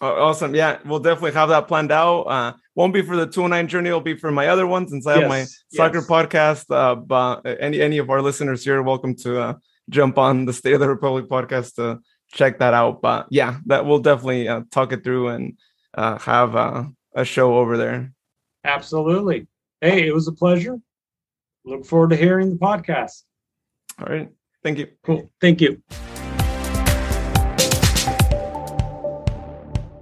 [0.00, 0.54] Oh, awesome.
[0.54, 2.22] Yeah, we'll definitely have that planned out.
[2.22, 5.14] Uh, won't be for the 209 journey, it'll be for my other ones since I
[5.14, 6.06] yes, have my soccer yes.
[6.06, 6.64] podcast.
[6.70, 9.54] Uh, but any any of our listeners here, welcome to uh,
[9.90, 11.98] jump on the State of the Republic podcast to
[12.28, 13.02] check that out.
[13.02, 15.58] But yeah, that we'll definitely uh, talk it through and
[15.94, 16.84] uh, have uh,
[17.14, 18.12] a show over there.
[18.64, 19.46] Absolutely.
[19.80, 20.78] Hey, it was a pleasure.
[21.64, 23.22] Look forward to hearing the podcast.
[24.00, 24.28] All right.
[24.62, 24.88] Thank you.
[25.04, 25.30] Cool.
[25.40, 25.82] Thank you.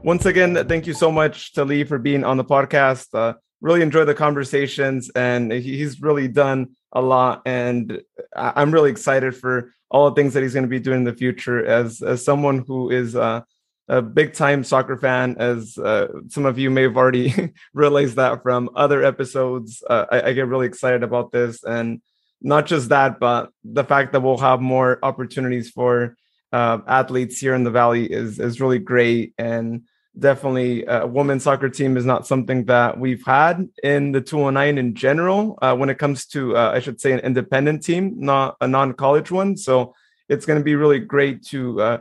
[0.06, 3.08] once again, thank you so much to Lee for being on the podcast.
[3.12, 7.42] Uh, really enjoy the conversations, and he's really done a lot.
[7.44, 8.00] And
[8.36, 11.12] I'm really excited for all the things that he's going to be doing in the
[11.12, 11.66] future.
[11.66, 13.40] As as someone who is uh,
[13.88, 18.42] a big time soccer fan, as uh, some of you may have already realized that
[18.42, 21.62] from other episodes, uh, I, I get really excited about this.
[21.62, 22.00] And
[22.42, 26.16] not just that, but the fact that we'll have more opportunities for
[26.52, 29.82] uh, athletes here in the valley is is really great and
[30.18, 34.94] definitely a women's soccer team is not something that we've had in the 209 in
[34.94, 38.68] general uh, when it comes to uh, i should say an independent team not a
[38.68, 39.94] non-college one so
[40.28, 41.98] it's going to be really great to uh,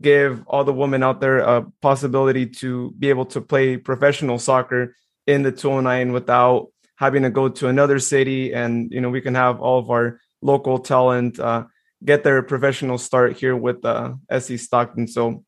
[0.00, 4.94] give all the women out there a possibility to be able to play professional soccer
[5.26, 9.34] in the 209 without having to go to another city and you know we can
[9.34, 11.64] have all of our local talent uh,
[12.04, 15.44] get their professional start here with uh, Stockton so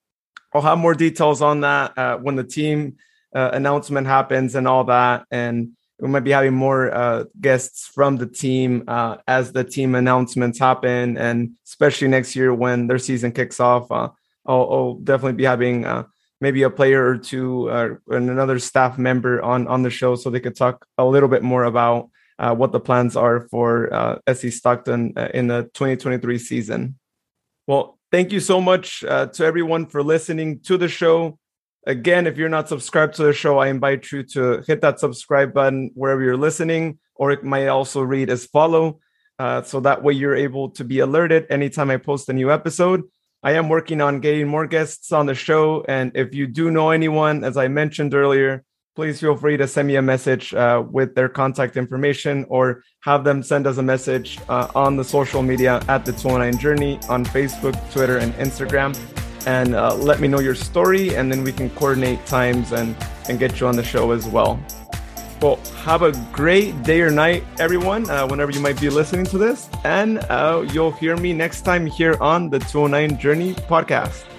[0.52, 2.96] I'll have more details on that uh, when the team
[3.34, 5.24] uh, announcement happens and all that.
[5.30, 9.94] And we might be having more uh, guests from the team uh, as the team
[9.94, 13.90] announcements happen, and especially next year when their season kicks off.
[14.46, 16.04] Uh, I'll, I'll, definitely be having uh,
[16.40, 20.40] maybe a player or two and another staff member on on the show, so they
[20.40, 25.48] could talk a little bit more about what the plans are for SC Stockton in
[25.48, 26.98] the 2023 season.
[27.66, 31.38] Well, Thank you so much uh, to everyone for listening to the show.
[31.86, 35.54] Again, if you're not subscribed to the show, I invite you to hit that subscribe
[35.54, 38.98] button wherever you're listening, or it might also read as follow.
[39.38, 43.04] Uh, so that way you're able to be alerted anytime I post a new episode.
[43.42, 45.82] I am working on getting more guests on the show.
[45.88, 48.64] And if you do know anyone, as I mentioned earlier,
[48.96, 53.24] please feel free to send me a message uh, with their contact information or have
[53.24, 57.24] them send us a message uh, on the social media at the 209 Journey on
[57.24, 58.94] Facebook, Twitter, and Instagram.
[59.46, 62.94] And uh, let me know your story, and then we can coordinate times and,
[63.26, 64.62] and get you on the show as well.
[65.40, 69.38] Well, have a great day or night, everyone, uh, whenever you might be listening to
[69.38, 69.70] this.
[69.84, 74.29] And uh, you'll hear me next time here on the 209 Journey podcast.